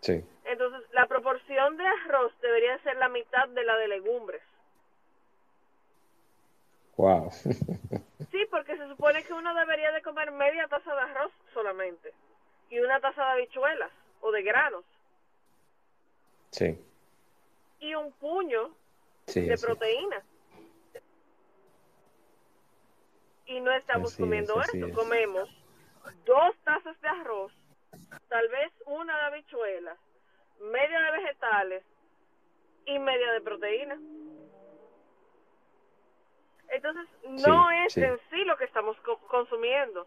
Sí. 0.00 0.24
Entonces, 0.44 0.88
la 0.92 1.06
proporción 1.06 1.76
de 1.76 1.86
arroz 1.86 2.32
debería 2.40 2.78
ser 2.82 2.96
la 2.96 3.08
mitad 3.08 3.48
de 3.48 3.64
la 3.64 3.76
de 3.76 3.88
legumbres. 3.88 4.42
Wow. 6.96 7.30
sí, 8.30 8.46
porque 8.50 8.76
se 8.76 8.88
supone 8.88 9.22
que 9.24 9.32
uno 9.32 9.54
debería 9.54 9.92
de 9.92 10.02
comer 10.02 10.30
media 10.32 10.66
taza 10.68 10.94
de 10.94 11.00
arroz 11.00 11.32
solamente 11.52 12.12
y 12.70 12.80
una 12.80 13.00
taza 13.00 13.22
de 13.24 13.30
habichuelas 13.32 13.90
o 14.20 14.32
de 14.32 14.42
granos. 14.42 14.84
Sí. 16.56 16.78
Y 17.80 17.94
un 17.94 18.12
puño 18.12 18.74
sí, 19.26 19.42
de 19.42 19.58
proteína. 19.58 20.22
Y 23.44 23.60
no 23.60 23.70
estamos 23.72 24.12
así 24.14 24.22
comiendo 24.22 24.60
es, 24.62 24.74
eso, 24.74 24.86
es. 24.86 24.94
comemos 24.94 25.48
dos 26.24 26.56
tazas 26.64 26.98
de 27.02 27.08
arroz, 27.08 27.52
tal 28.28 28.48
vez 28.48 28.72
una 28.86 29.16
de 29.18 29.22
habichuelas, 29.24 29.98
media 30.60 31.00
de 31.02 31.10
vegetales 31.12 31.84
y 32.86 32.98
media 32.98 33.32
de 33.32 33.40
proteína. 33.42 33.98
Entonces, 36.68 37.06
no 37.28 37.68
Sí, 37.68 37.76
es 37.86 37.92
sí. 37.92 38.02
en 38.02 38.18
sí 38.30 38.44
lo 38.44 38.56
que 38.56 38.64
estamos 38.64 38.96
co- 39.02 39.18
consumiendo, 39.28 40.06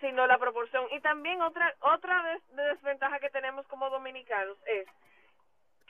sino 0.00 0.26
la 0.26 0.38
proporción. 0.38 0.86
Y 0.92 1.00
también 1.00 1.40
otra 1.42 1.74
otra 1.82 2.22
des- 2.32 2.56
de 2.56 2.62
desventaja 2.64 3.20
que 3.20 3.30
tenemos 3.30 3.66
como 3.68 3.88
dominicanos 3.90 4.56
es 4.66 4.88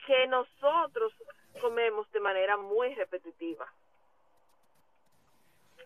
que 0.05 0.27
nosotros 0.27 1.13
comemos 1.61 2.09
de 2.11 2.19
manera 2.19 2.57
muy 2.57 2.93
repetitiva. 2.95 3.65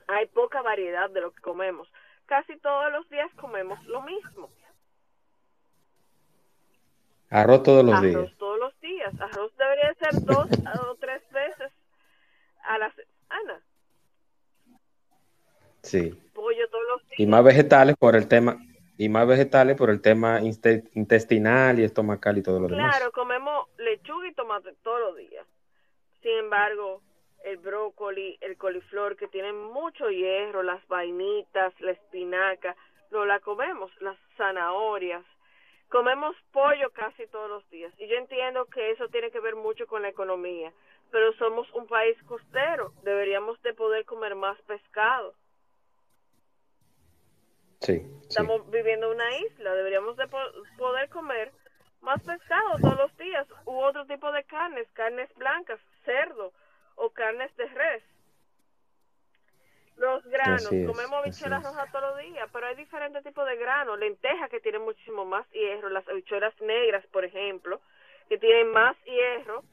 Hay 0.08 0.28
poca 0.28 0.62
variedad 0.62 1.10
de 1.10 1.22
lo 1.22 1.32
que 1.32 1.42
comemos. 1.42 1.88
Casi 2.26 2.58
todos 2.60 2.92
los 2.92 3.10
días 3.10 3.32
comemos 3.36 3.84
lo 3.86 4.02
mismo. 4.02 4.50
Arroz 7.30 7.64
todos 7.64 7.84
los 7.84 7.96
Arroz 7.96 8.04
días. 8.04 8.38
todos 8.38 8.60
los 8.60 8.80
días. 8.82 9.14
Arroz 9.20 9.52
debería 9.58 9.94
ser 9.96 10.14
dos 10.22 10.48
o 10.88 10.96
tres 10.96 11.22
veces 11.32 11.72
a 12.64 12.78
la 12.78 12.92
semana. 12.94 13.62
Sí. 15.82 16.12
Pollo 16.34 16.70
todos 16.70 16.84
los 16.90 17.02
días. 17.08 17.20
Y 17.20 17.28
más 17.28 17.44
vegetales 17.44 17.96
por 17.98 18.16
el 18.16 18.28
tema, 18.28 18.58
y 18.98 19.10
más 19.10 19.28
vegetales 19.28 19.76
por 19.76 19.90
el 19.90 20.02
tema 20.02 20.40
inte- 20.42 20.90
intestinal 20.94 21.80
y 21.80 21.84
estomacal 21.84 22.38
y 22.38 22.44
todo 22.44 22.60
lo 22.60 22.68
demás. 22.68 22.96
Claro, 22.96 23.12
comemos 23.12 23.68
lechuga 23.78 24.28
y 24.28 24.34
tomate 24.34 24.74
todos 24.84 25.00
los 25.02 25.18
días. 25.18 25.46
Sin 26.22 26.32
embargo, 26.38 27.02
el 27.44 27.58
brócoli, 27.58 28.38
el 28.42 28.58
coliflor, 28.58 29.16
que 29.18 29.28
tienen 29.28 29.56
mucho 29.56 30.10
hierro, 30.10 30.64
las 30.64 30.86
vainitas, 30.88 31.74
la 31.80 31.92
espinaca, 31.92 32.76
no 33.12 33.26
la 33.26 33.40
comemos, 33.40 33.92
las 34.02 34.18
zanahorias. 34.38 35.24
Comemos 35.90 36.36
pollo 36.52 36.90
casi 36.92 37.28
todos 37.28 37.50
los 37.50 37.70
días. 37.70 37.94
Y 38.00 38.08
yo 38.08 38.16
entiendo 38.16 38.66
que 38.66 38.92
eso 38.92 39.08
tiene 39.10 39.30
que 39.30 39.40
ver 39.40 39.56
mucho 39.56 39.86
con 39.86 40.02
la 40.02 40.10
economía. 40.10 40.74
Pero 41.12 41.32
somos 41.34 41.72
un 41.74 41.86
país 41.86 42.18
costero. 42.24 42.94
Deberíamos 43.04 43.62
de 43.62 43.74
poder 43.74 44.06
comer 44.06 44.34
más 44.34 44.60
pescado. 44.64 45.36
Sí, 47.82 48.00
sí. 48.00 48.26
Estamos 48.30 48.70
viviendo 48.72 49.08
en 49.08 49.16
una 49.16 49.38
isla, 49.38 49.74
deberíamos 49.76 50.18
de 50.18 50.28
po- 50.28 50.38
poder 50.78 51.10
comer 51.10 51.52
más 52.02 52.22
pescado 52.24 52.78
todos 52.80 52.98
los 52.98 53.18
días 53.18 53.48
u 53.66 53.78
otro 53.80 54.06
tipo 54.06 54.32
de 54.32 54.44
carnes, 54.44 54.88
carnes 54.94 55.30
blancas, 55.36 55.80
cerdo 56.04 56.52
o 56.96 57.10
carnes 57.10 57.56
de 57.58 57.66
res. 57.68 58.04
Los 59.98 60.24
granos, 60.26 60.72
es, 60.74 60.86
comemos 60.86 61.26
es. 61.26 61.42
rojas 61.42 61.92
todos 61.92 62.12
los 62.12 62.20
días, 62.20 62.50
pero 62.52 62.68
hay 62.68 62.76
diferentes 62.76 63.24
tipos 63.24 63.46
de 63.48 63.56
granos, 63.56 63.98
lentejas 63.98 64.50
que 64.50 64.60
tienen 64.60 64.82
muchísimo 64.82 65.24
más 65.26 65.50
hierro, 65.52 65.90
las 65.90 66.08
habichuelas 66.10 66.54
negras, 66.62 67.06
por 67.08 67.24
ejemplo, 67.24 67.80
que 68.28 68.38
tienen 68.38 68.72
más 68.72 68.98
hierro, 69.06 69.64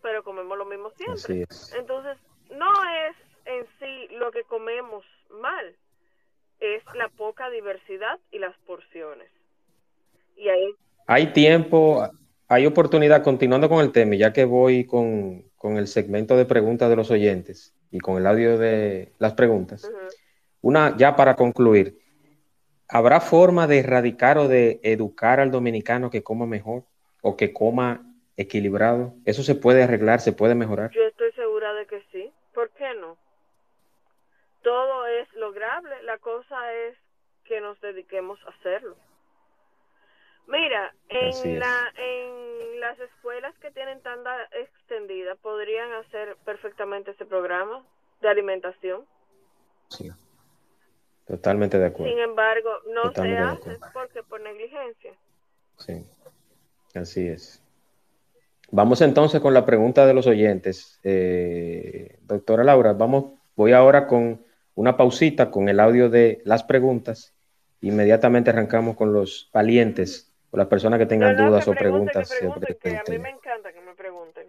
pero 0.00 0.22
comemos 0.24 0.56
lo 0.56 0.64
mismo 0.64 0.90
siempre. 0.92 1.46
Entonces, 1.76 2.16
no 2.50 2.72
es 3.06 3.16
en 3.44 3.66
sí 3.78 4.08
lo 4.16 4.30
que 4.30 4.44
comemos 4.44 5.04
mal, 5.30 5.76
es 6.60 6.82
la 6.94 7.08
poca 7.08 7.50
diversidad 7.50 8.18
y 8.30 8.38
las 8.38 8.56
porciones. 8.66 9.30
Y 10.36 10.48
ahí, 10.48 10.74
Hay 11.06 11.32
tiempo, 11.32 12.08
hay 12.48 12.66
oportunidad, 12.66 13.22
continuando 13.22 13.68
con 13.68 13.80
el 13.80 13.92
tema, 13.92 14.14
y 14.14 14.18
ya 14.18 14.32
que 14.32 14.44
voy 14.44 14.84
con, 14.84 15.44
con 15.56 15.76
el 15.76 15.86
segmento 15.86 16.36
de 16.36 16.46
preguntas 16.46 16.88
de 16.88 16.96
los 16.96 17.10
oyentes 17.10 17.74
y 17.90 17.98
con 17.98 18.16
el 18.16 18.26
audio 18.26 18.58
de 18.58 19.12
las 19.18 19.34
preguntas. 19.34 19.90
Una, 20.60 20.96
ya 20.96 21.16
para 21.16 21.34
concluir, 21.34 21.98
¿habrá 22.88 23.20
forma 23.20 23.66
de 23.66 23.78
erradicar 23.80 24.38
o 24.38 24.48
de 24.48 24.80
educar 24.82 25.40
al 25.40 25.50
dominicano 25.50 26.10
que 26.10 26.22
coma 26.22 26.46
mejor 26.46 26.84
o 27.22 27.36
que 27.36 27.52
coma 27.52 28.04
equilibrado? 28.36 29.14
¿Eso 29.24 29.42
se 29.42 29.54
puede 29.54 29.82
arreglar, 29.82 30.20
se 30.20 30.32
puede 30.32 30.54
mejorar? 30.54 30.90
yo 30.90 31.02
estoy 31.02 31.32
segura 31.32 31.72
de 31.74 31.86
que 31.86 32.02
sí. 32.12 32.30
¿Por 32.54 32.70
qué 32.70 32.94
no? 33.00 33.16
Todo 34.68 35.06
es 35.06 35.32
lograble, 35.32 36.02
la 36.02 36.18
cosa 36.18 36.74
es 36.74 36.94
que 37.44 37.58
nos 37.58 37.80
dediquemos 37.80 38.38
a 38.44 38.50
hacerlo. 38.50 38.96
Mira, 40.46 40.94
en, 41.08 41.58
la, 41.58 41.90
en 41.96 42.78
las 42.78 43.00
escuelas 43.00 43.54
que 43.62 43.70
tienen 43.70 44.02
tanda 44.02 44.36
extendida 44.52 45.36
podrían 45.36 45.90
hacer 45.94 46.36
perfectamente 46.44 47.12
ese 47.12 47.24
programa 47.24 47.82
de 48.20 48.28
alimentación. 48.28 49.06
Sí. 49.88 50.10
Totalmente 51.26 51.78
de 51.78 51.86
acuerdo. 51.86 52.12
Sin 52.12 52.20
embargo, 52.20 52.70
no 52.92 53.04
se 53.04 53.08
Totalmente 53.08 53.70
hace 53.70 53.80
porque 53.94 54.22
por 54.22 54.42
negligencia. 54.42 55.14
Sí, 55.78 56.06
así 56.94 57.26
es. 57.26 57.64
Vamos 58.70 59.00
entonces 59.00 59.40
con 59.40 59.54
la 59.54 59.64
pregunta 59.64 60.04
de 60.04 60.12
los 60.12 60.26
oyentes. 60.26 61.00
Eh, 61.04 62.18
doctora 62.20 62.64
Laura, 62.64 62.92
vamos, 62.92 63.32
voy 63.56 63.72
ahora 63.72 64.06
con 64.06 64.46
una 64.78 64.96
pausita 64.96 65.50
con 65.50 65.68
el 65.68 65.80
audio 65.80 66.08
de 66.08 66.40
las 66.44 66.62
preguntas. 66.62 67.34
Inmediatamente 67.80 68.50
arrancamos 68.50 68.94
con 68.94 69.12
los 69.12 69.50
valientes 69.52 70.32
o 70.52 70.56
las 70.56 70.68
personas 70.68 71.00
que 71.00 71.06
tengan 71.06 71.34
No, 71.34 71.42
no, 71.42 71.48
dudas 71.48 71.64
que 71.64 71.70
o 71.72 71.74
preguntas 71.74 72.30
que 72.30 72.36
pregunten, 72.38 72.62
sobre 72.62 72.76
que 72.76 72.88
el 72.90 72.96
a 72.96 73.02
mí 73.08 73.18
me 73.18 73.30
encanta 73.30 73.72
que 73.72 73.80
me 73.80 73.92
pregunten. 73.96 74.46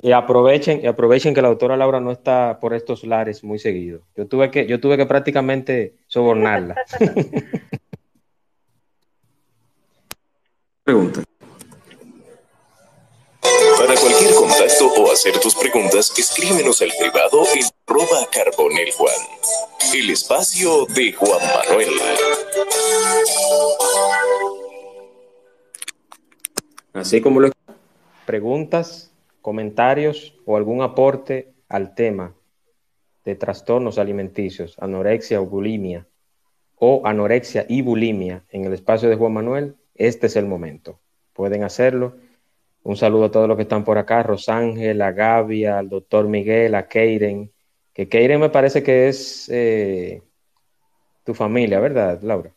Y 0.00 0.12
aprovechen, 0.12 0.82
y 0.84 0.86
aprovechen 0.86 1.34
que 1.34 1.42
la 1.42 1.48
doctora 1.48 1.76
Laura 1.76 1.98
no 1.98 2.12
está 2.12 2.60
por 2.60 2.74
estos 2.74 3.02
lares 3.02 3.42
muy 3.42 3.58
seguido. 3.58 4.02
Yo 4.16 4.28
tuve 4.28 4.52
que, 4.52 4.66
yo 4.66 4.78
tuve 4.78 4.96
que 4.96 5.06
prácticamente 5.06 5.96
sobornarla. 6.06 6.76
Pregunta. 10.84 11.24
O 14.66 15.12
hacer 15.12 15.38
tus 15.40 15.54
preguntas, 15.54 16.10
escríbenos 16.16 16.80
al 16.80 16.90
privado 16.98 17.42
en 17.54 17.66
carbonel 18.32 18.90
Juan. 18.92 19.14
El 19.94 20.08
espacio 20.08 20.86
de 20.86 21.12
Juan 21.12 21.40
Manuel. 21.42 21.88
Así 26.94 27.20
como 27.20 27.40
lo 27.40 27.50
preguntas, 28.24 29.12
comentarios 29.42 30.34
o 30.46 30.56
algún 30.56 30.80
aporte 30.80 31.52
al 31.68 31.94
tema 31.94 32.34
de 33.26 33.34
trastornos 33.34 33.98
alimenticios, 33.98 34.76
anorexia 34.78 35.42
o 35.42 35.44
bulimia, 35.44 36.06
o 36.76 37.02
anorexia 37.04 37.66
y 37.68 37.82
bulimia 37.82 38.44
en 38.48 38.64
el 38.64 38.72
espacio 38.72 39.10
de 39.10 39.16
Juan 39.16 39.34
Manuel, 39.34 39.76
este 39.94 40.28
es 40.28 40.36
el 40.36 40.46
momento. 40.46 41.00
Pueden 41.34 41.64
hacerlo. 41.64 42.16
Un 42.84 42.96
saludo 42.96 43.24
a 43.24 43.30
todos 43.30 43.48
los 43.48 43.56
que 43.56 43.62
están 43.62 43.82
por 43.82 43.96
acá, 43.96 44.22
Rosángel, 44.22 45.00
a 45.00 45.10
Gaby, 45.10 45.64
al 45.64 45.88
doctor 45.88 46.28
Miguel, 46.28 46.74
a 46.74 46.86
Keiren, 46.86 47.50
que 47.94 48.08
Keiren 48.08 48.38
me 48.38 48.50
parece 48.50 48.82
que 48.82 49.08
es 49.08 49.48
eh, 49.50 50.20
tu 51.24 51.32
familia, 51.32 51.80
¿verdad, 51.80 52.20
Laura? 52.20 52.50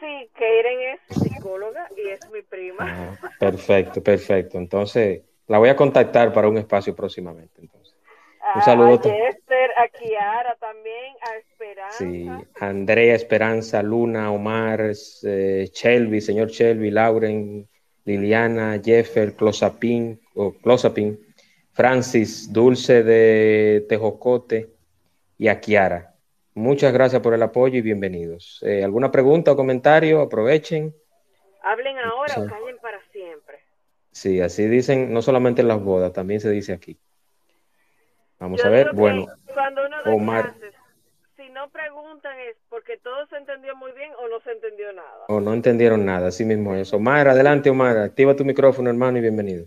Sí, 0.00 0.28
Keiren 0.36 0.80
es 0.80 1.16
psicóloga 1.18 1.88
y 1.96 2.08
es 2.08 2.20
mi 2.32 2.42
prima. 2.42 2.78
Ah, 2.80 3.30
perfecto, 3.38 4.02
perfecto. 4.02 4.58
Entonces, 4.58 5.22
la 5.46 5.58
voy 5.58 5.68
a 5.68 5.76
contactar 5.76 6.32
para 6.32 6.48
un 6.48 6.58
espacio 6.58 6.94
próximamente. 6.94 7.60
Entonces. 7.60 7.94
Un 8.56 8.62
saludo. 8.62 8.88
A 8.88 9.28
Esther, 9.28 9.70
a 9.76 9.86
Kiara 9.88 10.56
también, 10.56 11.14
a 11.22 11.36
Esperanza. 11.36 11.96
Sí, 11.96 12.28
Andrea, 12.58 13.14
Esperanza, 13.14 13.82
Luna, 13.84 14.32
Omar, 14.32 14.90
eh, 15.22 15.70
Shelby, 15.72 16.20
señor 16.20 16.48
Shelby, 16.48 16.90
Lauren, 16.90 17.68
Liliana, 18.04 18.80
Jeffer, 18.82 19.34
Closapin, 19.34 20.20
o 20.34 20.52
Closapin, 20.52 21.18
Francis, 21.72 22.52
Dulce 22.52 23.02
de 23.02 23.86
Tejocote 23.88 24.70
y 25.38 25.48
a 25.48 25.60
Kiara. 25.60 26.14
Muchas 26.54 26.92
gracias 26.92 27.22
por 27.22 27.34
el 27.34 27.42
apoyo 27.42 27.78
y 27.78 27.82
bienvenidos. 27.82 28.60
Eh, 28.62 28.82
¿Alguna 28.84 29.10
pregunta 29.10 29.52
o 29.52 29.56
comentario? 29.56 30.20
Aprovechen. 30.20 30.94
Hablen 31.62 31.98
ahora 31.98 32.34
o 32.36 32.46
callen 32.46 32.76
para 32.82 33.00
siempre. 33.12 33.58
Sí, 34.10 34.40
así 34.40 34.66
dicen 34.66 35.12
no 35.12 35.22
solamente 35.22 35.62
en 35.62 35.68
las 35.68 35.80
bodas, 35.82 36.12
también 36.12 36.40
se 36.40 36.50
dice 36.50 36.72
aquí. 36.72 36.98
Vamos 38.38 38.64
a 38.64 38.68
ver, 38.70 38.92
bueno. 38.94 39.26
Cuando 39.52 39.86
uno 39.86 40.02
da 40.02 40.10
Omar. 40.10 40.54
No 41.60 41.68
preguntan 41.68 42.38
es 42.48 42.56
porque 42.70 42.96
todo 42.96 43.26
se 43.26 43.36
entendió 43.36 43.76
muy 43.76 43.92
bien 43.92 44.10
o 44.18 44.28
no 44.28 44.40
se 44.40 44.52
entendió 44.52 44.92
nada. 44.94 45.26
O 45.28 45.40
no 45.40 45.52
entendieron 45.52 46.06
nada, 46.06 46.28
así 46.28 46.42
mismo 46.42 46.74
es. 46.74 46.90
Omar, 46.94 47.28
adelante 47.28 47.68
Omar, 47.68 47.98
activa 47.98 48.34
tu 48.34 48.46
micrófono 48.46 48.88
hermano 48.88 49.18
y 49.18 49.20
bienvenido. 49.20 49.66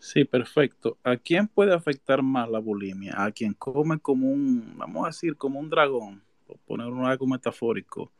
Sí, 0.00 0.24
perfecto. 0.24 0.98
¿A 1.04 1.16
quién 1.16 1.46
puede 1.46 1.72
afectar 1.72 2.22
más 2.22 2.50
la 2.50 2.58
bulimia? 2.58 3.22
A 3.22 3.30
quien 3.30 3.54
come 3.54 4.00
como 4.00 4.28
un, 4.28 4.76
vamos 4.76 5.04
a 5.04 5.08
decir, 5.08 5.36
como 5.36 5.60
un 5.60 5.70
dragón, 5.70 6.24
por 6.44 6.58
poner 6.58 6.88
algo 6.88 7.26
metafórico. 7.28 8.10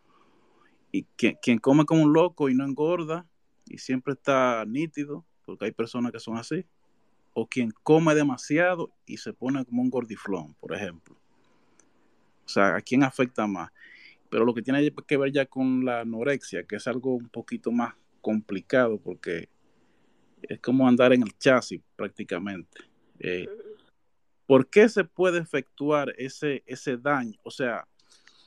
Y 0.93 1.05
quien, 1.17 1.39
quien 1.43 1.59
come 1.59 1.85
como 1.85 2.05
un 2.05 2.13
loco 2.13 2.49
y 2.49 2.55
no 2.55 2.65
engorda 2.65 3.27
y 3.67 3.79
siempre 3.79 4.13
está 4.13 4.65
nítido, 4.65 5.25
porque 5.45 5.65
hay 5.65 5.73
personas 5.73 6.13
que 6.13 6.21
son 6.21 6.37
así. 6.37 6.67
O 7.33 7.49
quien 7.49 7.73
come 7.83 8.15
demasiado 8.15 8.93
y 9.07 9.17
se 9.17 9.33
pone 9.33 9.65
como 9.65 9.83
un 9.83 9.91
gordiflón, 9.91 10.55
por 10.55 10.73
ejemplo. 10.73 11.18
O 12.49 12.51
sea, 12.51 12.77
¿a 12.77 12.81
quién 12.81 13.03
afecta 13.03 13.47
más? 13.47 13.71
Pero 14.31 14.47
lo 14.47 14.55
que 14.55 14.63
tiene 14.63 14.91
que 15.07 15.17
ver 15.19 15.31
ya 15.31 15.45
con 15.45 15.85
la 15.85 16.01
anorexia, 16.01 16.63
que 16.63 16.77
es 16.77 16.87
algo 16.87 17.15
un 17.15 17.29
poquito 17.29 17.71
más 17.71 17.95
complicado, 18.23 18.99
porque 18.99 19.51
es 20.41 20.59
como 20.61 20.89
andar 20.89 21.13
en 21.13 21.23
el 21.23 21.37
chasis 21.37 21.83
prácticamente. 21.95 22.81
Eh, 23.19 23.47
¿Por 24.47 24.67
qué 24.67 24.89
se 24.89 25.05
puede 25.05 25.41
efectuar 25.41 26.15
ese, 26.17 26.63
ese 26.65 26.97
daño? 26.97 27.39
O 27.43 27.51
sea, 27.51 27.87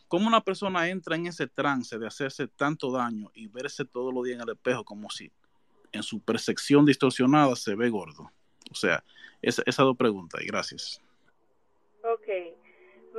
¿cómo 0.08 0.28
una 0.28 0.42
persona 0.42 0.90
entra 0.90 1.16
en 1.16 1.28
ese 1.28 1.46
trance 1.46 2.00
de 2.00 2.08
hacerse 2.08 2.48
tanto 2.48 2.92
daño 2.92 3.30
y 3.36 3.46
verse 3.50 3.86
todos 3.86 4.12
los 4.12 4.24
días 4.24 4.38
en 4.38 4.50
el 4.50 4.56
espejo 4.56 4.84
como 4.84 5.12
si 5.12 5.32
en 5.92 6.02
su 6.02 6.20
percepción 6.20 6.88
distorsionada 6.88 7.56
se 7.56 7.76
ve 7.76 7.92
gordo? 7.92 8.32
O 8.72 8.76
sea, 8.76 9.04
esa, 9.44 9.62
esas 9.68 9.86
dos 9.86 9.96
preguntas 9.96 10.42
y 10.42 10.48
gracias. 10.48 11.00
Ok. 12.04 12.61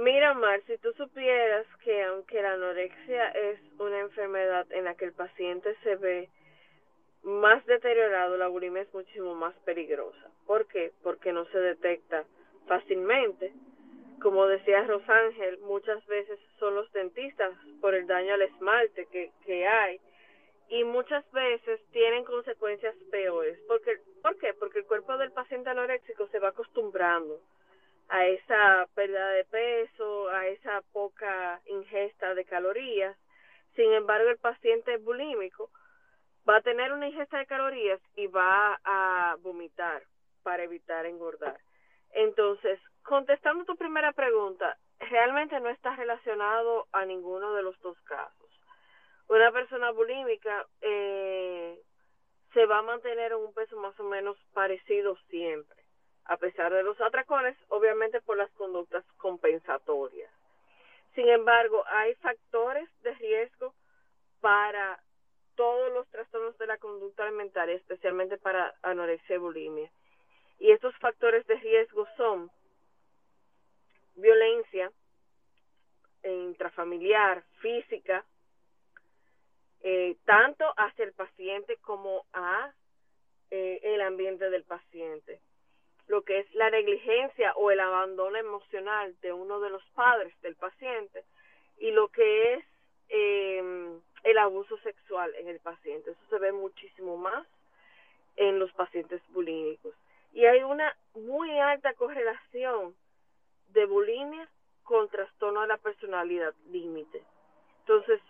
Mira, 0.02 0.34
Mar, 0.34 0.60
si 0.66 0.76
tú 0.78 0.92
supieras 0.94 1.64
que 1.84 2.02
aunque 2.02 2.42
la 2.42 2.54
anorexia 2.54 3.28
es 3.28 3.60
una 3.78 4.00
enfermedad 4.00 4.66
en 4.72 4.82
la 4.82 4.96
que 4.96 5.04
el 5.04 5.12
paciente 5.12 5.76
se 5.84 5.94
ve 5.94 6.28
más 7.22 7.64
deteriorado, 7.66 8.36
la 8.36 8.48
bulimia 8.48 8.82
es 8.82 8.92
muchísimo 8.92 9.36
más 9.36 9.54
peligrosa. 9.64 10.28
¿Por 10.44 10.66
qué? 10.66 10.90
Porque 11.04 11.32
no 11.32 11.44
se 11.44 11.58
detecta 11.58 12.24
fácilmente. 12.66 13.52
Como 14.20 14.48
decía 14.48 14.82
Rosángel, 14.88 15.58
muchas 15.58 16.04
veces 16.06 16.40
son 16.58 16.74
los 16.74 16.90
dentistas 16.92 17.52
por 17.80 17.94
el 17.94 18.08
daño 18.08 18.34
al 18.34 18.42
esmalte 18.42 19.06
que, 19.06 19.30
que 19.46 19.68
hay 19.68 20.00
y 20.68 20.82
muchas 20.82 21.30
veces 21.30 21.80
tienen 21.92 22.24
consecuencias 22.24 22.96
peores. 23.12 23.56
Porque, 23.68 24.00
¿Por 24.20 24.36
qué? 24.38 24.52
Porque 24.54 24.80
el 24.80 24.86
cuerpo 24.86 25.16
del 25.16 25.30
paciente 25.30 25.70
anoréxico 25.70 26.26
se 26.26 26.40
va 26.40 26.48
acostumbrando 26.48 27.38
a 28.08 28.26
esa 28.26 28.86
pérdida 28.94 29.28
de 29.30 29.44
peso, 29.44 30.28
a 30.30 30.46
esa 30.46 30.82
poca 30.92 31.60
ingesta 31.66 32.34
de 32.34 32.44
calorías. 32.44 33.16
Sin 33.74 33.92
embargo, 33.92 34.28
el 34.28 34.38
paciente 34.38 34.98
bulímico 34.98 35.70
va 36.48 36.56
a 36.56 36.62
tener 36.62 36.92
una 36.92 37.08
ingesta 37.08 37.38
de 37.38 37.46
calorías 37.46 38.00
y 38.16 38.26
va 38.26 38.78
a 38.84 39.36
vomitar 39.40 40.02
para 40.42 40.64
evitar 40.64 41.06
engordar. 41.06 41.58
Entonces, 42.12 42.78
contestando 43.04 43.64
tu 43.64 43.76
primera 43.76 44.12
pregunta, 44.12 44.76
realmente 44.98 45.58
no 45.60 45.68
está 45.70 45.96
relacionado 45.96 46.86
a 46.92 47.04
ninguno 47.04 47.54
de 47.54 47.62
los 47.62 47.78
dos 47.80 47.98
casos. 48.02 48.50
Una 49.28 49.50
persona 49.50 49.90
bulímica 49.92 50.66
eh, 50.80 51.80
se 52.52 52.66
va 52.66 52.78
a 52.78 52.82
mantener 52.82 53.32
en 53.32 53.38
un 53.38 53.54
peso 53.54 53.76
más 53.78 53.98
o 53.98 54.04
menos 54.04 54.36
parecido 54.52 55.16
siempre, 55.28 55.81
a 56.26 56.36
pesar 56.36 56.72
de 56.72 56.82
los 56.82 57.00
atracones, 57.00 57.56
obviamente 57.68 58.20
por 58.20 58.36
las 58.36 58.50
conductas 58.52 59.04
compensatorias. 59.16 60.30
Sin 61.14 61.28
embargo, 61.28 61.84
hay 61.88 62.14
factores 62.16 62.88
de 63.02 63.14
riesgo 63.14 63.74
para 64.40 65.00
todos 65.54 65.92
los 65.92 66.08
trastornos 66.08 66.56
de 66.58 66.66
la 66.66 66.78
conducta 66.78 67.24
alimentaria, 67.24 67.74
especialmente 67.74 68.38
para 68.38 68.74
anorexia 68.82 69.36
y 69.36 69.38
bulimia. 69.38 69.90
Y 70.58 70.70
estos 70.70 70.96
factores 70.98 71.46
de 71.46 71.56
riesgo 71.56 72.06
son 72.16 72.50
violencia 74.14 74.90
intrafamiliar, 76.24 77.42
física, 77.60 78.24
eh, 79.80 80.16
tanto 80.24 80.64
hacia 80.76 81.04
el 81.04 81.12
paciente 81.12 81.76
como 81.78 82.24
a 82.32 82.72
eh, 83.50 83.80
el 83.82 84.00
ambiente 84.00 84.48
del 84.50 84.64
paciente. 84.64 85.40
Lo 86.08 86.22
que 86.22 86.40
es 86.40 86.54
la 86.54 86.70
negligencia 86.70 87.52
o 87.54 87.70
el 87.70 87.80
abandono 87.80 88.36
emocional 88.36 89.14
de 89.22 89.32
uno 89.32 89.60
de 89.60 89.70
los 89.70 89.84
padres 89.94 90.34
del 90.42 90.56
paciente 90.56 91.24
y 91.78 91.90
lo 91.90 92.08
que 92.08 92.54
es 92.54 92.64
eh, 93.08 93.98
el 94.24 94.38
abuso 94.38 94.76
sexual 94.78 95.34
en 95.36 95.48
el 95.48 95.60
paciente. 95.60 96.10
Eso 96.10 96.20
se 96.30 96.38
ve 96.38 96.52
muchísimo 96.52 97.16
más 97.16 97.46
en 98.36 98.58
los 98.58 98.72
pacientes 98.72 99.20
bulímicos. 99.30 99.94
Y 100.32 100.46
hay 100.46 100.62
una 100.62 100.96
muy 101.14 101.58
alta 101.58 101.92
correlación 101.94 102.94
de 103.68 103.84
bulimia 103.86 104.48
con 104.84 105.08
trastorno 105.08 105.62
de 105.62 105.68
la 105.68 105.76
personalidad 105.76 106.54
límite. 106.70 107.22
Entonces, 107.80 108.20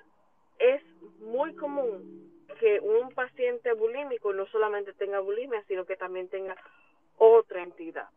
es 0.58 0.82
muy 1.20 1.54
común 1.54 2.44
que 2.58 2.80
un 2.80 3.12
paciente 3.14 3.72
bulímico 3.72 4.32
no 4.32 4.46
solamente 4.46 4.92
tenga 4.92 5.20
bulimia, 5.20 5.62
sino 5.66 5.84
que 5.84 5.96
también 5.96 6.28
tenga 6.28 6.56
otra 7.18 7.62
entidad. 7.62 8.08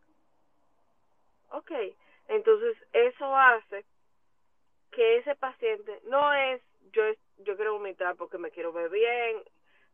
Ok, 1.50 1.70
entonces 2.28 2.76
eso 2.92 3.36
hace 3.36 3.84
que 4.90 5.18
ese 5.18 5.34
paciente 5.36 6.00
no 6.04 6.32
es 6.32 6.62
yo 6.92 7.02
yo 7.38 7.56
quiero 7.56 7.74
vomitar 7.74 8.16
porque 8.16 8.38
me 8.38 8.50
quiero 8.50 8.72
ver 8.72 8.90
bien, 8.90 9.42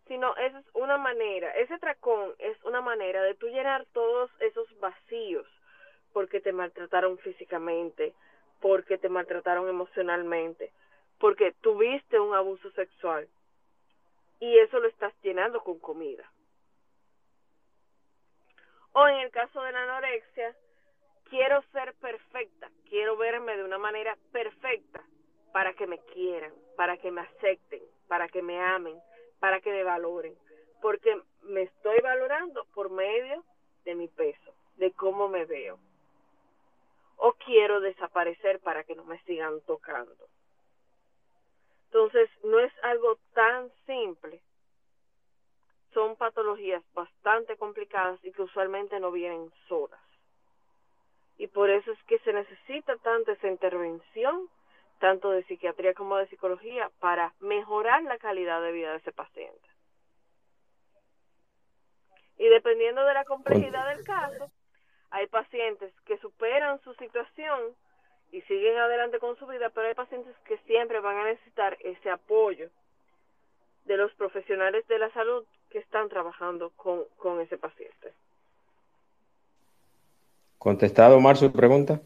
sino 0.07 0.37
esa 0.37 0.59
es 0.59 0.67
una 0.75 0.99
manera, 0.99 1.51
ese 1.57 1.79
tracón 1.79 2.35
es 2.38 2.62
una 2.65 2.81
manera 2.81 3.23
de 3.23 3.35
tú 3.35 3.49
llenar 3.49 3.87
todos 3.93 4.31
esos 4.41 4.69
vacíos 4.81 5.47
porque 6.12 6.41
te 6.41 6.53
maltrataron 6.53 7.19
físicamente, 7.19 8.15
porque 8.61 8.99
te 8.99 9.09
maltrataron 9.09 9.69
emocionalmente, 9.69 10.71
porque 11.19 11.53
tuviste 11.61 12.21
un 12.21 12.35
abuso 12.35 12.71
sexual 12.73 13.29
y 14.41 14.59
eso 14.59 14.79
lo 14.79 14.88
estás 14.88 15.12
llenando 15.23 15.61
con 15.61 15.79
comida. 15.79 16.31
O 18.94 19.09
en 19.09 19.16
el 19.18 19.31
caso 19.31 19.62
de 19.62 19.72
la 19.72 19.83
anorexia, 19.85 20.55
quiero 21.31 21.62
ser 21.72 21.94
perfecta, 21.94 22.70
quiero 22.88 23.16
verme 23.16 23.57
de 23.57 23.64
una 23.64 23.78
manera 23.78 24.16
perfecta 24.33 25.02
para 25.52 25.72
que 25.74 25.87
me 25.87 25.98
quieran, 26.12 26.52
para 26.76 26.96
que 26.98 27.11
me 27.11 27.22
acepten, 27.22 27.83
para 28.09 28.28
que 28.28 28.42
me 28.42 28.61
amen, 28.61 28.98
para 29.40 29.60
que 29.60 29.71
me 29.71 29.83
valoren, 29.83 30.37
porque 30.81 31.21
me 31.42 31.62
estoy 31.62 32.00
valorando 32.00 32.67
por 32.75 32.90
medio 32.90 33.42
de 33.85 33.94
mi 33.94 34.08
peso, 34.08 34.54
de 34.77 34.92
cómo 34.92 35.29
me 35.29 35.44
veo. 35.44 35.79
O 37.17 37.33
quiero 37.35 37.81
desaparecer 37.81 38.60
para 38.60 38.85
que 38.85 38.94
no 38.94 39.04
me 39.04 39.19
sigan 39.23 39.60
tocando. 39.62 40.27
Entonces, 41.87 42.31
no 42.44 42.58
es 42.58 42.73
algo 42.83 43.19
tan 43.35 43.71
simple. 43.87 44.40
Patologías 46.33 46.83
bastante 46.94 47.56
complicadas 47.56 48.18
y 48.24 48.33
que 48.33 48.42
usualmente 48.42 48.98
no 49.00 49.12
vienen 49.12 49.52
solas. 49.68 50.00
Y 51.37 51.46
por 51.46 51.68
eso 51.68 51.92
es 51.92 52.02
que 52.04 52.18
se 52.20 52.33
necesita 52.33 52.96
tanta 52.96 53.33
esa 53.33 53.48
intervención 53.48 54.48
tanto 55.02 55.33
de 55.33 55.42
psiquiatría 55.42 55.94
como 55.94 56.16
de 56.16 56.28
psicología, 56.28 56.88
para 57.00 57.35
mejorar 57.40 58.04
la 58.04 58.18
calidad 58.18 58.62
de 58.62 58.70
vida 58.70 58.92
de 58.92 58.98
ese 58.98 59.10
paciente. 59.10 59.68
Y 62.38 62.46
dependiendo 62.46 63.04
de 63.04 63.12
la 63.12 63.24
complejidad 63.24 63.88
del 63.88 64.04
caso, 64.04 64.48
hay 65.10 65.26
pacientes 65.26 65.92
que 66.04 66.18
superan 66.18 66.80
su 66.83 66.94
situación 66.94 67.74
y 68.30 68.42
siguen 68.42 68.78
adelante 68.78 69.18
con 69.18 69.37
su 69.38 69.46
vida, 69.48 69.70
pero 69.70 69.88
hay 69.88 69.94
pacientes 69.94 70.37
que 70.44 70.56
siempre 70.58 71.00
van 71.00 71.16
a 71.16 71.24
necesitar 71.24 71.76
ese 71.80 72.08
apoyo 72.08 72.70
de 73.85 73.96
los 73.96 74.14
profesionales 74.14 74.87
de 74.87 75.00
la 75.00 75.10
salud 75.10 75.44
que 75.73 75.79
están 75.79 76.08
trabajando 76.10 76.70
con, 76.77 77.04
con 77.16 77.40
ese 77.40 77.56
paciente. 77.56 78.12
¿Contestado, 80.58 81.16
Omar, 81.16 81.37
su 81.38 81.50
pregunta? 81.50 82.00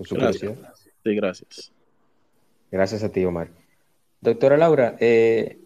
Su 0.00 0.14
gracias. 0.14 0.56
Sí, 1.02 1.14
gracias. 1.16 1.72
Gracias 2.70 3.02
a 3.02 3.10
ti, 3.10 3.24
Omar. 3.24 3.48
Doctora 4.20 4.56
Laura, 4.56 4.96
eh, 5.00 5.58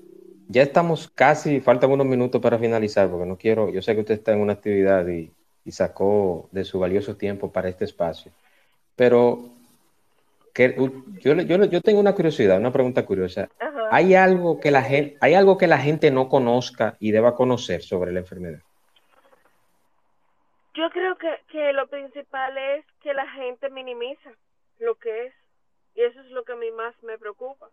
ya 0.49 0.63
estamos 0.63 1.11
casi, 1.15 1.61
faltan 1.61 1.91
unos 1.91 2.07
minutos 2.07 2.41
para 2.41 2.59
finalizar, 2.59 3.11
porque 3.11 3.27
no 3.27 3.37
quiero, 3.37 3.71
yo 3.71 3.83
sé 3.83 3.95
que 3.95 4.01
usted 4.01 4.15
está 4.15 4.33
en 4.33 4.41
una 4.41 4.55
actividad 4.55 5.07
y, 5.07 5.31
sacó 5.71 6.49
de 6.51 6.65
su 6.65 6.81
valioso 6.81 7.17
tiempo 7.17 7.53
para 7.53 7.69
este 7.69 7.85
espacio, 7.85 8.33
pero 8.97 9.51
que, 10.53 10.75
yo, 11.21 11.35
yo, 11.35 11.65
yo, 11.65 11.81
tengo 11.81 12.01
una 12.01 12.15
curiosidad, 12.15 12.59
una 12.59 12.73
pregunta 12.73 13.07
curiosa. 13.07 13.49
¿Hay 13.95 14.15
algo, 14.15 14.59
que 14.59 14.71
la 14.71 14.81
gente, 14.81 15.19
¿Hay 15.21 15.35
algo 15.35 15.59
que 15.59 15.67
la 15.67 15.77
gente 15.77 16.11
no 16.11 16.31
conozca 16.31 16.97
y 16.99 17.13
deba 17.13 17.35
conocer 17.35 17.83
sobre 17.83 18.11
la 18.11 18.21
enfermedad? 18.21 18.61
Yo 20.73 20.89
creo 20.89 21.15
que, 21.19 21.29
que 21.49 21.75
lo 21.75 21.87
principal 21.89 22.57
es 22.57 22.87
que 23.03 23.13
la 23.13 23.29
gente 23.33 23.69
minimiza 23.69 24.31
lo 24.79 24.95
que 24.95 25.27
es. 25.27 25.35
Y 25.95 26.01
eso 26.01 26.19
es 26.21 26.31
lo 26.31 26.43
que 26.43 26.53
a 26.53 26.57
mí 26.57 26.71
más 26.71 26.95
me 27.03 27.19
preocupa. 27.19 27.69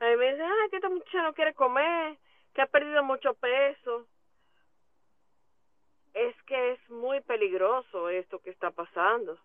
A 0.00 0.04
mí 0.06 0.16
me 0.16 0.32
dicen, 0.32 0.46
ay, 0.46 0.70
que 0.70 0.76
esta 0.78 0.88
muchacha 0.88 1.22
no 1.22 1.32
quiere 1.32 1.54
comer, 1.54 2.16
que 2.52 2.62
ha 2.62 2.66
perdido 2.66 3.04
mucho 3.04 3.34
peso. 3.34 4.08
Es 6.12 6.34
que 6.42 6.72
es 6.72 6.90
muy 6.90 7.20
peligroso 7.20 8.08
esto 8.08 8.40
que 8.40 8.50
está 8.50 8.72
pasando. 8.72 9.38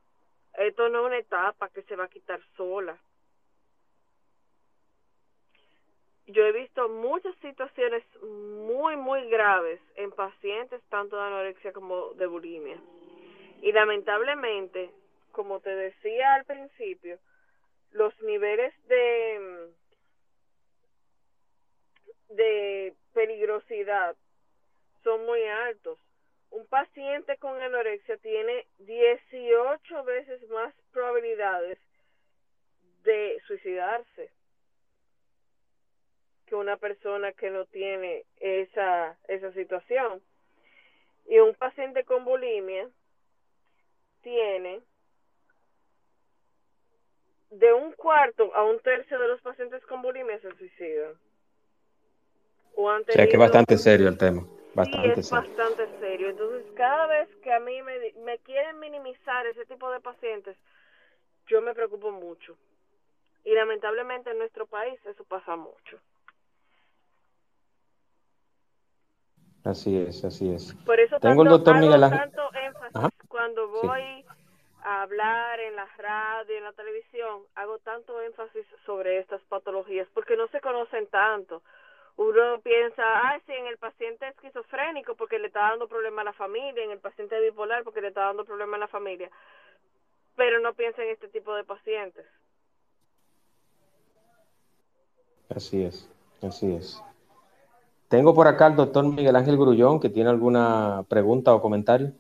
Esto 0.58 0.90
no 0.90 1.02
es 1.02 1.06
una 1.06 1.20
etapa 1.20 1.70
que 1.70 1.84
se 1.84 1.96
va 1.96 2.06
a 2.06 2.10
quitar 2.10 2.42
sola. 2.56 2.98
Yo 6.28 6.46
he 6.46 6.52
visto 6.52 6.90
muchas 6.90 7.34
situaciones 7.38 8.04
muy, 8.22 8.98
muy 8.98 9.30
graves 9.30 9.80
en 9.96 10.12
pacientes 10.12 10.82
tanto 10.90 11.16
de 11.16 11.22
anorexia 11.22 11.72
como 11.72 12.14
de 12.16 12.28
bulimia. 12.28 12.78
Y 13.62 13.72
lamentablemente, 13.72 14.92
como 15.32 15.62
te 15.62 15.70
decía 15.70 16.34
al 16.34 16.44
principio, 16.44 17.18
los 17.92 18.14
niveles 18.24 18.74
de, 18.88 19.70
de 22.30 22.94
peligrosidad 23.14 24.18
son 25.04 25.26
muy 25.26 25.42
altos. 25.44 25.98
Un 26.52 26.68
paciente 26.68 27.38
con 27.38 27.62
anorexia 27.62 28.18
tiene 28.18 28.68
18 28.80 30.04
veces 30.04 30.50
más 30.50 30.74
probabilidades 30.92 31.80
de 33.04 33.42
suicidarse 33.48 34.37
que 36.48 36.56
una 36.56 36.78
persona 36.78 37.32
que 37.34 37.52
no 37.52 37.66
tiene 37.66 38.26
esa, 38.40 39.18
esa 39.28 39.52
situación. 39.54 40.22
Y 41.28 41.40
un 41.40 41.54
paciente 41.56 42.04
con 42.06 42.24
bulimia 42.26 42.90
tiene 44.22 44.82
de 47.52 47.74
un 47.74 47.92
cuarto 47.94 48.54
a 48.56 48.64
un 48.64 48.80
tercio 48.80 49.20
de 49.20 49.28
los 49.28 49.42
pacientes 49.42 49.86
con 49.86 50.02
bulimia 50.02 50.40
se 50.40 50.56
suicidan. 50.56 51.14
O, 52.76 52.86
o 52.86 53.04
sea 53.04 53.26
que 53.26 53.34
es 53.34 53.40
bastante 53.40 53.78
serio 53.78 54.08
el 54.08 54.18
tema. 54.18 54.46
Bastante 54.74 55.16
sí, 55.16 55.20
es 55.22 55.32
bastante 55.32 55.88
serio. 56.00 56.30
Entonces, 56.30 56.64
cada 56.76 57.08
vez 57.08 57.28
que 57.38 57.52
a 57.52 57.60
mí 57.60 57.82
me, 57.82 58.14
me 58.24 58.38
quieren 58.40 58.80
minimizar 58.80 59.48
ese 59.48 59.66
tipo 59.66 59.90
de 59.90 60.00
pacientes, 60.00 60.56
yo 61.48 61.62
me 61.62 61.74
preocupo 61.74 62.12
mucho. 62.12 62.56
Y 63.44 63.54
lamentablemente 63.54 64.30
en 64.30 64.38
nuestro 64.38 64.68
país 64.68 65.00
eso 65.06 65.24
pasa 65.24 65.56
mucho. 65.56 66.00
Así 69.68 69.98
es, 69.98 70.24
así 70.24 70.50
es. 70.54 70.74
Por 70.86 70.98
eso 70.98 71.20
Tengo 71.20 71.44
el 71.44 71.50
doctor 71.50 71.78
Miguel 71.78 72.02
Ángel. 72.02 72.20
tanto 72.20 72.50
énfasis 72.54 73.28
cuando 73.28 73.68
voy 73.68 74.26
a 74.82 75.02
hablar 75.02 75.60
en 75.60 75.76
la 75.76 75.86
radio, 75.98 76.58
en 76.58 76.64
la 76.64 76.72
televisión, 76.72 77.42
hago 77.56 77.78
tanto 77.80 78.22
énfasis 78.22 78.66
sobre 78.86 79.20
estas 79.20 79.42
patologías 79.50 80.08
porque 80.14 80.38
no 80.38 80.48
se 80.48 80.62
conocen 80.62 81.08
tanto. 81.08 81.64
Uno 82.16 82.62
piensa, 82.62 83.04
ah, 83.04 83.40
sí, 83.46 83.52
en 83.52 83.68
el 83.68 83.78
paciente 83.78 84.30
esquizofrénico 84.30 85.16
porque 85.16 85.38
le 85.38 85.48
está 85.48 85.60
dando 85.60 85.90
problema 85.90 86.22
a 86.22 86.26
la 86.26 86.34
familia, 86.34 86.84
en 86.84 86.92
el 86.92 87.00
paciente 87.00 87.40
bipolar 87.42 87.84
porque 87.84 88.02
le 88.02 88.08
está 88.08 88.22
dando 88.22 88.46
problema 88.46 88.78
a 88.78 88.80
la 88.80 88.88
familia, 88.88 89.30
pero 90.38 90.62
no 90.62 90.74
piensa 90.76 91.04
en 91.04 91.10
este 91.10 91.28
tipo 91.28 91.54
de 91.54 91.66
pacientes. 91.66 92.26
Así 95.50 95.84
es, 95.84 96.10
así 96.42 96.74
es. 96.74 97.04
Tengo 98.10 98.34
por 98.34 98.48
acá 98.48 98.68
al 98.68 98.76
doctor 98.78 99.06
Miguel 99.06 99.36
Ángel 99.36 99.58
Grullón, 99.58 100.00
que 100.00 100.10
tiene 100.10 100.30
alguna 100.30 101.04
pregunta 101.10 101.54
o 101.54 101.62
comentario. 101.62 102.14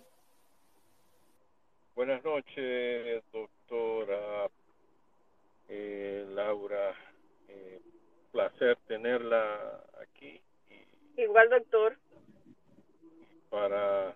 Buenas 1.96 2.22
noches, 2.26 3.24
doctora 3.32 4.50
eh, 5.70 6.26
Laura. 6.30 6.94
Eh, 7.48 7.80
placer 8.34 8.78
tenerla 8.88 9.82
aquí. 10.02 10.42
Igual, 11.16 11.50
doctor. 11.50 11.98
Para, 13.50 14.14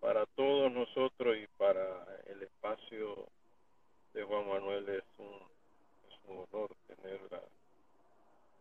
para 0.00 0.24
todos 0.36 0.70
nosotros 0.72 1.36
y 1.36 1.48
para 1.58 2.06
el 2.28 2.44
espacio 2.44 3.26
de 4.14 4.22
Juan 4.22 4.48
Manuel 4.48 4.88
es 4.88 5.04
un, 5.18 5.34
es 6.08 6.18
un 6.28 6.46
honor 6.48 6.70
tenerla 6.86 7.40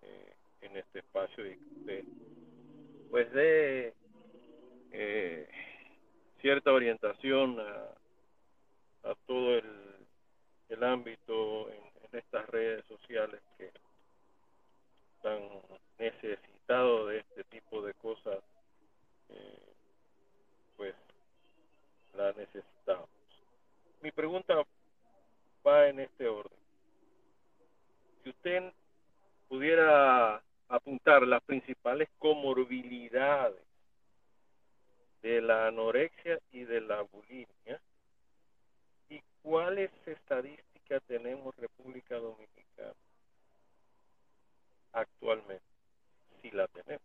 eh, 0.02 0.34
en 0.62 0.78
este 0.78 1.00
espacio 1.00 1.46
y 1.46 1.56
de, 1.86 2.06
pues 3.10 3.32
de 3.32 3.94
eh, 4.92 5.48
cierta 6.42 6.72
orientación 6.72 7.60
a, 7.60 7.94
todo 9.26 9.56
el, 9.56 9.96
el 10.70 10.84
ámbito 10.84 11.70
en, 11.70 11.88
estas 12.14 12.48
redes 12.50 12.84
sociales 12.86 13.42
que 13.58 13.70
están 15.18 15.42
necesitados 16.00 17.10
de 17.10 17.20
este 17.20 17.44
tipo 17.46 17.82
de 17.82 17.94
cosas 17.96 18.40
eh, 19.30 19.74
pues 20.78 20.96
la 22.14 22.32
necesitamos. 22.34 23.10
Mi 24.02 24.12
pregunta 24.12 24.56
va 25.66 25.88
en 25.90 26.00
este 26.00 26.28
orden. 26.28 26.58
Si 28.24 28.30
usted 28.30 28.74
pudiera 29.50 30.42
apuntar 30.70 31.24
las 31.24 31.44
principales 31.44 32.10
comorbilidades 32.20 33.62
de 35.22 35.42
la 35.42 35.68
anorexia 35.68 36.40
y 36.52 36.64
de 36.64 36.82
la 36.82 37.02
bulimia 37.02 37.82
y 39.10 39.22
cuáles 39.42 39.92
estadísticas 40.06 41.02
tenemos 41.08 41.56
República 41.58 42.16
Dominicana 42.18 42.94
actualmente, 44.94 45.64
si 46.42 46.52
la 46.52 46.68
tenemos. 46.68 47.02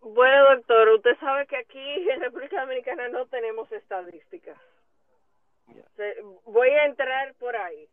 Bueno, 0.00 0.56
doctor, 0.56 0.88
usted 0.90 1.18
sabe 1.18 1.46
que 1.46 1.56
aquí 1.56 2.10
en 2.10 2.20
República 2.20 2.60
Dominicana 2.60 3.08
no 3.08 3.26
tenemos 3.26 3.70
estadísticas. 3.72 4.58
Voy 6.44 6.68
a 6.68 6.84
entrar 6.84 7.34
por 7.34 7.56
ahí. 7.56 7.88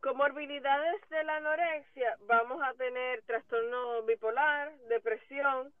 Comorbilidades 0.00 1.08
de 1.10 1.24
la 1.24 1.36
anorexia, 1.36 2.16
vamos 2.20 2.62
a 2.62 2.72
tener 2.74 3.20
trastorno 3.22 4.02
bipolar, 4.04 4.72
depresión 4.88 5.72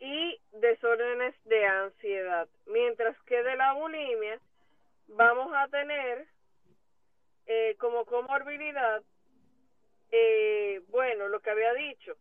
y 0.00 0.40
desórdenes 0.50 1.34
de 1.44 1.64
ansiedad. 1.64 2.48
Mientras 2.66 3.16
que 3.22 3.40
de 3.40 3.54
la 3.54 3.74
bulimia, 3.74 4.40
vamos 5.06 5.52
a 5.54 5.68
tener 5.68 6.26
eh, 7.46 7.76
como 7.78 8.04
comorbilidad, 8.04 9.00
eh, 10.10 10.82
bueno, 10.88 11.28
lo 11.28 11.38
que 11.38 11.50
había 11.50 11.72
dicho, 11.74 12.16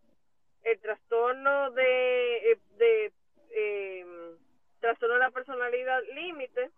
el 0.64 0.80
trastorno 0.80 1.72
de, 1.72 2.52
eh, 2.52 2.60
de 2.78 3.12
eh, 3.50 4.06
trastorno 4.80 5.16
de 5.16 5.22
la 5.22 5.32
personalidad 5.32 6.02
límite, 6.14 6.70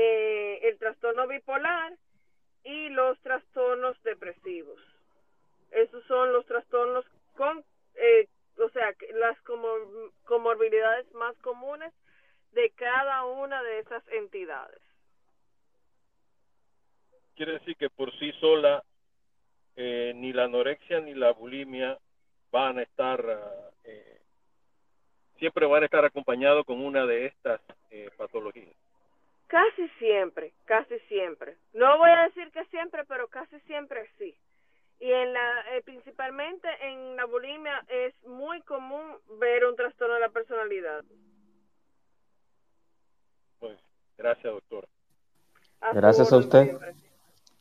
eh, 0.00 0.60
el 0.62 0.78
trastorno 0.78 1.26
bipolar 1.26 1.92
y 2.62 2.88
los 2.90 3.18
trastornos 3.18 4.00
depresivos. 4.04 4.78
Esos 5.72 6.04
son 6.04 6.32
los 6.32 6.46
trastornos 6.46 7.04
con, 7.34 7.64
eh, 7.96 8.28
o 8.58 8.70
sea, 8.70 8.94
las 9.14 9.36
comorbilidades 10.22 11.12
más 11.14 11.36
comunes 11.38 11.92
de 12.52 12.70
cada 12.76 13.24
una 13.24 13.60
de 13.64 13.80
esas 13.80 14.06
entidades. 14.10 14.80
Quiere 17.34 17.54
decir 17.54 17.74
que 17.76 17.90
por 17.90 18.16
sí 18.20 18.30
sola 18.40 18.84
eh, 19.74 20.12
ni 20.14 20.32
la 20.32 20.44
anorexia 20.44 21.00
ni 21.00 21.14
la 21.14 21.32
bulimia 21.32 21.98
van 22.52 22.78
a 22.78 22.82
estar, 22.82 23.20
siempre 25.40 25.66
van 25.66 25.82
a 25.82 25.86
estar 25.86 26.04
acompañados 26.04 26.64
con 26.64 26.80
una 26.84 27.04
de 27.04 27.26
estas 27.26 27.60
patologías. 28.16 28.76
Casi 29.48 29.88
siempre, 29.98 30.52
casi 30.66 30.98
siempre. 31.08 31.56
No 31.72 31.96
voy 31.96 32.10
a 32.10 32.24
decir 32.24 32.50
que 32.52 32.64
siempre, 32.66 33.04
pero 33.06 33.28
casi 33.28 33.58
siempre 33.60 34.06
sí. 34.18 34.36
Y 35.00 35.10
en 35.10 35.32
la, 35.32 35.76
eh, 35.76 35.82
principalmente 35.82 36.68
en 36.82 37.16
la 37.16 37.24
bulimia 37.24 37.82
es 37.88 38.14
muy 38.26 38.60
común 38.62 39.16
ver 39.40 39.64
un 39.64 39.74
trastorno 39.74 40.14
de 40.14 40.20
la 40.20 40.28
personalidad. 40.28 41.02
Pues, 43.58 43.78
gracias, 44.18 44.52
doctor. 44.52 44.86
gracias 45.94 46.30
a 46.30 46.36
usted. 46.36 46.78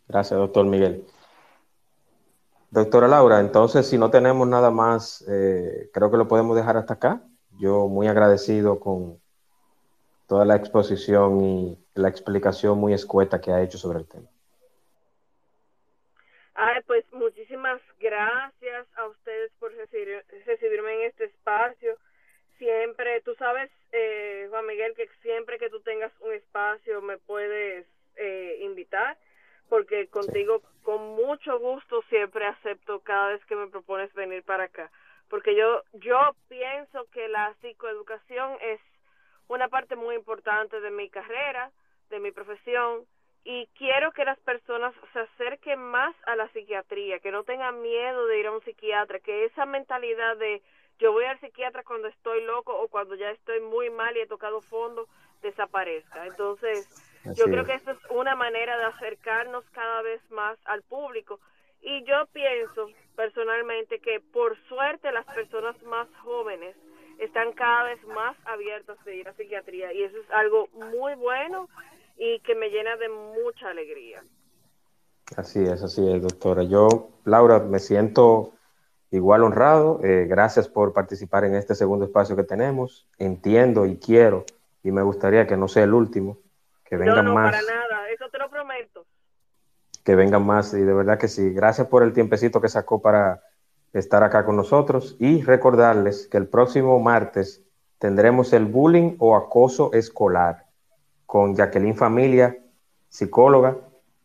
Gracias, 0.10 0.38
doctor 0.38 0.66
Miguel. 0.66 1.06
Doctora 2.70 3.08
Laura, 3.08 3.40
entonces 3.40 3.88
si 3.88 3.98
no 3.98 4.12
tenemos 4.12 4.46
nada 4.46 4.72
más, 4.72 5.24
eh, 5.30 5.90
creo 5.94 6.12
que 6.12 6.18
lo 6.18 6.28
podemos 6.28 6.58
dejar 6.58 6.76
hasta 6.76 6.96
acá. 6.96 7.22
Yo 7.60 7.88
muy 7.88 8.08
agradecido 8.08 8.80
con 8.82 9.22
toda 10.28 10.46
la 10.46 10.56
exposición 10.56 11.42
y 11.42 11.78
la 11.96 12.10
explicación 12.10 12.78
muy 12.78 12.94
escueta 12.94 13.40
que 13.40 13.52
ha 13.52 13.62
hecho 13.62 13.78
sobre 13.78 14.00
el 14.00 14.08
tema. 14.08 14.28
Ay, 16.54 16.82
pues 16.88 17.06
muchísimas 17.14 17.80
gracias 18.00 18.88
a 18.98 19.06
ustedes 19.06 19.52
por 19.60 19.74
recibir, 19.74 20.26
recibirme 20.46 20.94
en 20.96 21.02
este 21.10 21.26
espacio. 21.26 21.96
Siempre, 22.58 23.22
tú 23.22 23.36
sabes, 23.36 23.70
eh, 23.92 24.48
Juan 24.50 24.66
Miguel, 24.66 24.96
que 24.96 25.08
siempre 25.22 25.60
que 25.60 25.70
tú 25.70 25.82
tengas 25.82 26.12
un 26.20 26.34
espacio 26.34 27.02
me 27.02 27.20
puedes 27.20 27.86
eh, 28.16 28.58
invitar, 28.62 29.18
porque 29.70 30.08
contigo 30.08 30.64
con 30.82 31.16
mucho 31.16 31.60
gusto 31.60 32.02
siempre 32.10 32.46
acepto 32.46 33.02
cada 33.02 33.34
vez 33.34 33.46
que 33.46 33.56
me 33.56 33.68
propones 33.68 34.12
venir 34.16 34.42
para 34.44 34.64
acá, 34.64 34.90
porque 35.30 35.56
yo 35.56 35.84
yo 35.94 36.36
pienso 36.48 37.06
que 37.12 37.28
la 37.28 37.54
psicoeducación 37.62 38.58
es 38.62 38.80
una 39.48 39.68
parte 39.68 39.96
muy 39.96 40.16
importante 40.16 40.80
de 40.80 40.92
mi 40.92 41.10
carrera, 41.10 41.72
de 42.10 42.20
mi 42.20 42.32
profesión, 42.32 43.06
y 43.44 43.68
quiero 43.78 44.12
que 44.12 44.26
las 44.26 44.38
personas 44.40 44.94
se 45.14 45.20
acerquen 45.20 45.80
más 45.80 46.14
a 46.26 46.36
la 46.36 46.50
psiquiatría, 46.50 47.20
que 47.20 47.32
no 47.32 47.44
tengan 47.44 47.82
miedo 47.82 48.28
de 48.28 48.40
ir 48.40 48.48
a 48.48 48.52
un 48.52 48.62
psiquiatra, 48.62 49.20
que 49.20 49.46
esa 49.46 49.66
mentalidad 49.66 50.36
de 50.38 50.62
yo 51.00 51.12
voy 51.12 51.26
al 51.26 51.40
psiquiatra 51.40 51.84
cuando 51.84 52.08
estoy 52.08 52.44
loco 52.44 52.76
o 52.78 52.88
cuando 52.88 53.16
ya 53.16 53.30
estoy 53.30 53.62
muy 53.62 53.90
mal 53.90 54.18
y 54.18 54.22
he 54.22 54.28
tocado 54.28 54.62
fondo 54.62 55.08
desaparezca. 55.42 56.26
Entonces, 56.26 56.90
yo 57.36 57.46
creo 57.46 57.66
que 57.66 57.76
esta 57.76 57.92
es 57.92 58.00
una 58.10 58.36
manera 58.36 58.78
de 58.78 58.86
acercarnos 58.86 59.64
cada 59.72 60.02
vez 60.02 60.22
más 60.32 60.58
al 60.66 60.82
público 60.84 61.40
y 61.82 62.04
yo 62.04 62.26
pienso 62.34 62.90
personalmente 63.16 64.00
que 64.00 64.20
por 64.20 64.58
suerte 64.68 65.12
las 65.12 65.26
personas 65.26 65.82
más 65.84 66.08
jóvenes 66.24 66.76
están 67.20 67.54
cada 67.54 67.84
vez 67.84 68.04
más 68.08 68.36
abiertas 68.46 68.98
de 69.06 69.16
ir 69.16 69.28
a 69.28 69.34
psiquiatría 69.34 69.94
y 69.94 70.04
eso 70.04 70.18
es 70.18 70.32
algo 70.32 70.68
muy 70.74 71.16
bueno 71.16 71.70
y 72.18 72.40
que 72.42 72.56
me 72.56 72.70
llena 72.70 72.96
de 72.98 73.10
mucha 73.10 73.70
alegría. 73.70 74.24
Así 75.36 75.60
es, 75.64 75.84
así 75.84 76.10
es, 76.10 76.22
doctora. 76.22 76.64
Yo, 76.64 77.10
Laura, 77.26 77.60
me 77.60 77.80
siento 77.80 78.54
igual 79.12 79.44
honrado. 79.44 80.00
Eh, 80.04 80.26
gracias 80.28 80.68
por 80.68 80.94
participar 80.94 81.44
en 81.44 81.56
este 81.56 81.76
segundo 81.76 82.06
espacio 82.06 82.36
que 82.36 82.44
tenemos. 82.44 83.08
Entiendo 83.18 83.86
y 83.86 83.98
quiero 83.98 84.46
y 84.84 84.92
me 84.92 85.02
gustaría 85.02 85.46
que 85.46 85.58
no 85.58 85.68
sea 85.68 85.84
el 85.84 85.94
último, 85.94 86.38
que 86.86 86.96
vengan 86.96 87.26
no, 87.26 87.32
no, 87.32 87.34
más. 87.34 87.52
Para 87.52 87.62
nada, 87.62 88.10
eso 88.10 88.30
te 88.30 88.38
lo 88.38 88.50
prometo. 88.50 89.06
Que 90.04 90.16
vengan 90.16 90.46
más 90.46 90.74
y 90.74 90.82
de 90.82 90.94
verdad 90.94 91.20
que 91.20 91.28
sí. 91.28 91.52
Gracias 91.54 91.88
por 91.88 92.04
el 92.04 92.14
tiempecito 92.14 92.62
que 92.62 92.70
sacó 92.70 93.02
para 93.02 93.42
estar 93.94 94.24
acá 94.24 94.46
con 94.46 94.56
nosotros 94.56 95.16
y 95.20 95.42
recordarles 95.42 96.28
que 96.28 96.38
el 96.38 96.48
próximo 96.48 97.00
martes 97.00 97.64
tendremos 98.00 98.54
el 98.54 98.66
bullying 98.66 99.16
o 99.20 99.36
acoso 99.36 99.92
escolar 99.94 100.66
con 101.26 101.56
Jacqueline 101.56 101.96
Familia, 101.96 102.58
psicóloga. 103.10 103.78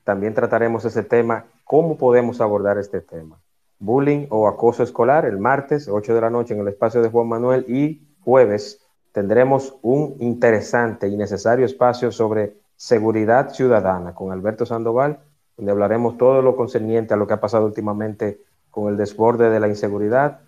También 0.05 0.35
trataremos 0.35 0.85
ese 0.85 1.03
tema, 1.03 1.47
cómo 1.65 1.97
podemos 1.97 2.41
abordar 2.41 2.79
este 2.79 3.01
tema. 3.01 3.39
Bullying 3.79 4.27
o 4.31 4.47
acoso 4.47 4.83
escolar 4.83 5.25
el 5.25 5.39
martes, 5.39 5.89
8 5.89 6.15
de 6.15 6.21
la 6.21 6.31
noche 6.31 6.55
en 6.55 6.61
el 6.61 6.69
espacio 6.69 7.03
de 7.03 7.09
Juan 7.09 7.29
Manuel 7.29 7.65
y 7.69 8.07
jueves 8.21 8.81
tendremos 9.13 9.77
un 9.83 10.17
interesante 10.21 11.09
y 11.09 11.17
necesario 11.17 11.67
espacio 11.67 12.11
sobre 12.11 12.57
seguridad 12.77 13.53
ciudadana 13.53 14.15
con 14.15 14.33
Alberto 14.33 14.67
Sandoval, 14.67 15.21
donde 15.57 15.73
hablaremos 15.73 16.17
todo 16.17 16.43
lo 16.43 16.57
concerniente 16.57 17.15
a 17.15 17.17
lo 17.17 17.27
que 17.27 17.35
ha 17.35 17.41
pasado 17.41 17.67
últimamente 17.67 18.41
con 18.73 18.89
el 18.91 18.97
desborde 18.97 19.51
de 19.51 19.61
la 19.61 19.69
inseguridad 19.69 20.41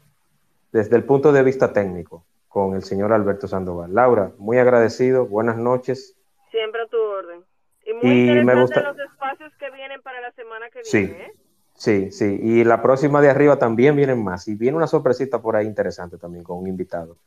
desde 0.72 0.97
el 0.97 1.05
punto 1.05 1.31
de 1.31 1.45
vista 1.45 1.72
técnico 1.72 2.25
con 2.49 2.75
el 2.75 2.83
señor 2.83 3.12
Alberto 3.12 3.47
Sandoval. 3.47 3.95
Laura, 3.95 4.33
muy 4.39 4.59
agradecido, 4.59 5.27
buenas 5.27 5.57
noches. 5.57 6.16
Siempre 6.51 6.83
a 6.83 6.87
tu 6.87 6.97
orden. 6.97 7.45
Y 7.85 7.93
muy 7.93 8.31
interesante 8.31 8.83
los 8.83 8.99
espacios 8.99 9.53
que 9.57 9.70
vienen 9.70 10.01
para 10.03 10.20
la 10.20 10.33
semana 10.33 10.70
que 10.70 10.83
sí. 10.83 11.07
viene. 11.07 11.27
¿eh? 11.27 11.33
Sí, 11.75 12.11
sí, 12.12 12.39
y 12.41 12.64
la 12.64 12.81
próxima 12.81 13.20
de 13.20 13.29
arriba 13.29 13.59
también 13.59 13.95
vienen 13.95 14.25
más. 14.25 14.49
Y 14.49 14.55
viene 14.55 14.77
una 14.77 14.87
sorpresita 14.87 15.43
por 15.43 15.57
ahí 15.57 15.66
interesante 15.66 16.16
también 16.16 16.45
con 16.45 16.59
un 16.59 16.66
invitado. 16.66 17.18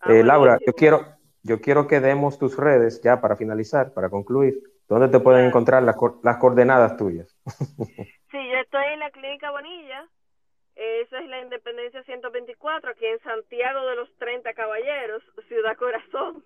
Ah, 0.00 0.12
eh, 0.12 0.22
Laura, 0.22 0.58
yo 0.64 0.74
quiero, 0.74 1.06
yo 1.42 1.60
quiero 1.60 1.86
que 1.86 2.00
demos 2.00 2.38
tus 2.38 2.56
redes 2.56 3.00
ya 3.02 3.20
para 3.20 3.34
finalizar, 3.36 3.92
para 3.92 4.10
concluir. 4.10 4.62
¿Dónde 4.88 5.08
te 5.08 5.18
pueden 5.18 5.46
encontrar 5.46 5.82
las, 5.82 5.96
las 6.22 6.36
coordenadas 6.36 6.96
tuyas? 6.96 7.34
sí, 7.56 8.38
yo 8.52 8.58
estoy 8.62 8.84
en 8.92 9.00
la 9.00 9.10
Clínica 9.10 9.50
Bonilla, 9.50 10.06
esa 10.76 11.20
es 11.20 11.28
la 11.28 11.40
Independencia 11.40 12.02
124, 12.04 12.90
aquí 12.90 13.06
en 13.06 13.18
Santiago 13.20 13.86
de 13.86 13.96
los 13.96 14.14
30 14.18 14.52
Caballeros, 14.52 15.22
Ciudad 15.48 15.76
Corazón. 15.76 16.44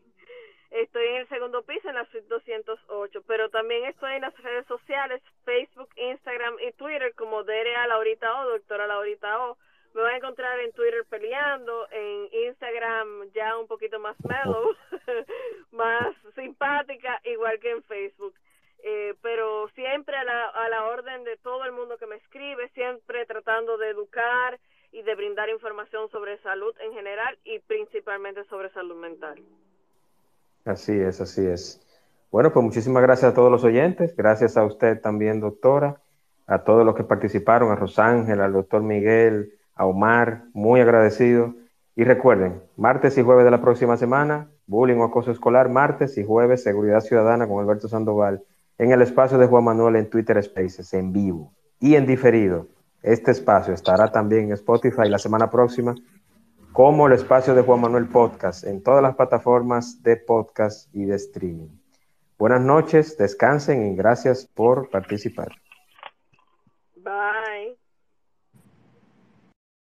Estoy 0.70 1.04
en 1.04 1.16
el 1.16 1.28
segundo 1.28 1.62
piso, 1.62 1.88
en 1.88 1.96
la 1.96 2.04
suite 2.06 2.28
208, 2.28 3.22
pero 3.26 3.50
también 3.50 3.86
estoy 3.86 4.14
en 4.14 4.22
las 4.22 4.36
redes 4.40 4.66
sociales, 4.66 5.20
Facebook, 5.44 5.88
Instagram 5.96 6.54
y 6.60 6.72
Twitter 6.72 7.12
como 7.16 7.42
DRA 7.42 7.88
Laurita 7.88 8.40
O, 8.40 8.50
doctora 8.50 8.86
Laurita 8.86 9.46
O. 9.46 9.58
Me 9.94 10.02
van 10.02 10.14
a 10.14 10.16
encontrar 10.18 10.60
en 10.60 10.72
Twitter 10.72 11.04
peleando, 11.10 11.88
en 11.90 12.28
Instagram 12.46 13.32
ya 13.34 13.58
un 13.58 13.66
poquito 13.66 13.98
más 13.98 14.16
mellow, 14.24 14.76
más 15.72 16.14
simpática, 16.36 17.20
igual 17.24 17.58
que 17.58 17.70
en 17.70 17.82
Facebook. 17.82 18.34
Eh, 18.82 19.14
pero 19.20 19.68
siempre 19.74 20.16
a 20.16 20.24
la, 20.24 20.48
a 20.48 20.68
la 20.68 20.84
orden 20.86 21.24
de 21.24 21.36
todo 21.36 21.64
el 21.64 21.72
mundo 21.72 21.98
que 21.98 22.06
me 22.06 22.16
escribe, 22.16 22.68
siempre 22.70 23.26
tratando 23.26 23.76
de 23.76 23.90
educar 23.90 24.58
y 24.92 25.02
de 25.02 25.14
brindar 25.14 25.48
información 25.50 26.08
sobre 26.10 26.38
salud 26.38 26.74
en 26.80 26.92
general 26.92 27.38
y 27.44 27.58
principalmente 27.60 28.44
sobre 28.44 28.70
salud 28.70 28.96
mental. 28.96 29.38
Así 30.64 30.98
es, 30.98 31.20
así 31.20 31.46
es. 31.46 31.86
Bueno, 32.30 32.52
pues 32.52 32.64
muchísimas 32.64 33.02
gracias 33.02 33.32
a 33.32 33.34
todos 33.34 33.50
los 33.50 33.64
oyentes, 33.64 34.14
gracias 34.16 34.56
a 34.56 34.64
usted 34.64 35.00
también, 35.00 35.40
doctora, 35.40 36.00
a 36.46 36.64
todos 36.64 36.84
los 36.84 36.94
que 36.94 37.04
participaron, 37.04 37.70
a 37.70 37.76
Rosángel, 37.76 38.40
al 38.40 38.52
doctor 38.52 38.82
Miguel, 38.82 39.54
a 39.74 39.86
Omar, 39.86 40.44
muy 40.52 40.80
agradecido. 40.80 41.54
Y 41.96 42.04
recuerden, 42.04 42.62
martes 42.76 43.18
y 43.18 43.22
jueves 43.22 43.44
de 43.44 43.50
la 43.50 43.60
próxima 43.60 43.96
semana, 43.96 44.48
bullying 44.66 44.98
o 44.98 45.04
acoso 45.04 45.32
escolar, 45.32 45.68
martes 45.68 46.16
y 46.18 46.24
jueves, 46.24 46.62
seguridad 46.62 47.00
ciudadana 47.00 47.48
con 47.48 47.60
Alberto 47.60 47.88
Sandoval 47.88 48.42
en 48.80 48.92
el 48.92 49.02
espacio 49.02 49.36
de 49.36 49.46
Juan 49.46 49.64
Manuel 49.64 49.96
en 49.96 50.08
Twitter 50.08 50.42
Spaces, 50.42 50.94
en 50.94 51.12
vivo 51.12 51.52
y 51.80 51.96
en 51.96 52.06
diferido. 52.06 52.66
Este 53.02 53.30
espacio 53.30 53.74
estará 53.74 54.10
también 54.10 54.44
en 54.44 54.52
Spotify 54.52 55.06
la 55.06 55.18
semana 55.18 55.50
próxima, 55.50 55.94
como 56.72 57.06
el 57.06 57.12
espacio 57.12 57.54
de 57.54 57.60
Juan 57.60 57.82
Manuel 57.82 58.06
Podcast, 58.06 58.64
en 58.64 58.82
todas 58.82 59.02
las 59.02 59.16
plataformas 59.16 60.02
de 60.02 60.16
podcast 60.16 60.88
y 60.94 61.04
de 61.04 61.16
streaming. 61.16 61.68
Buenas 62.38 62.62
noches, 62.62 63.18
descansen 63.18 63.86
y 63.86 63.96
gracias 63.96 64.46
por 64.46 64.88
participar. 64.88 65.48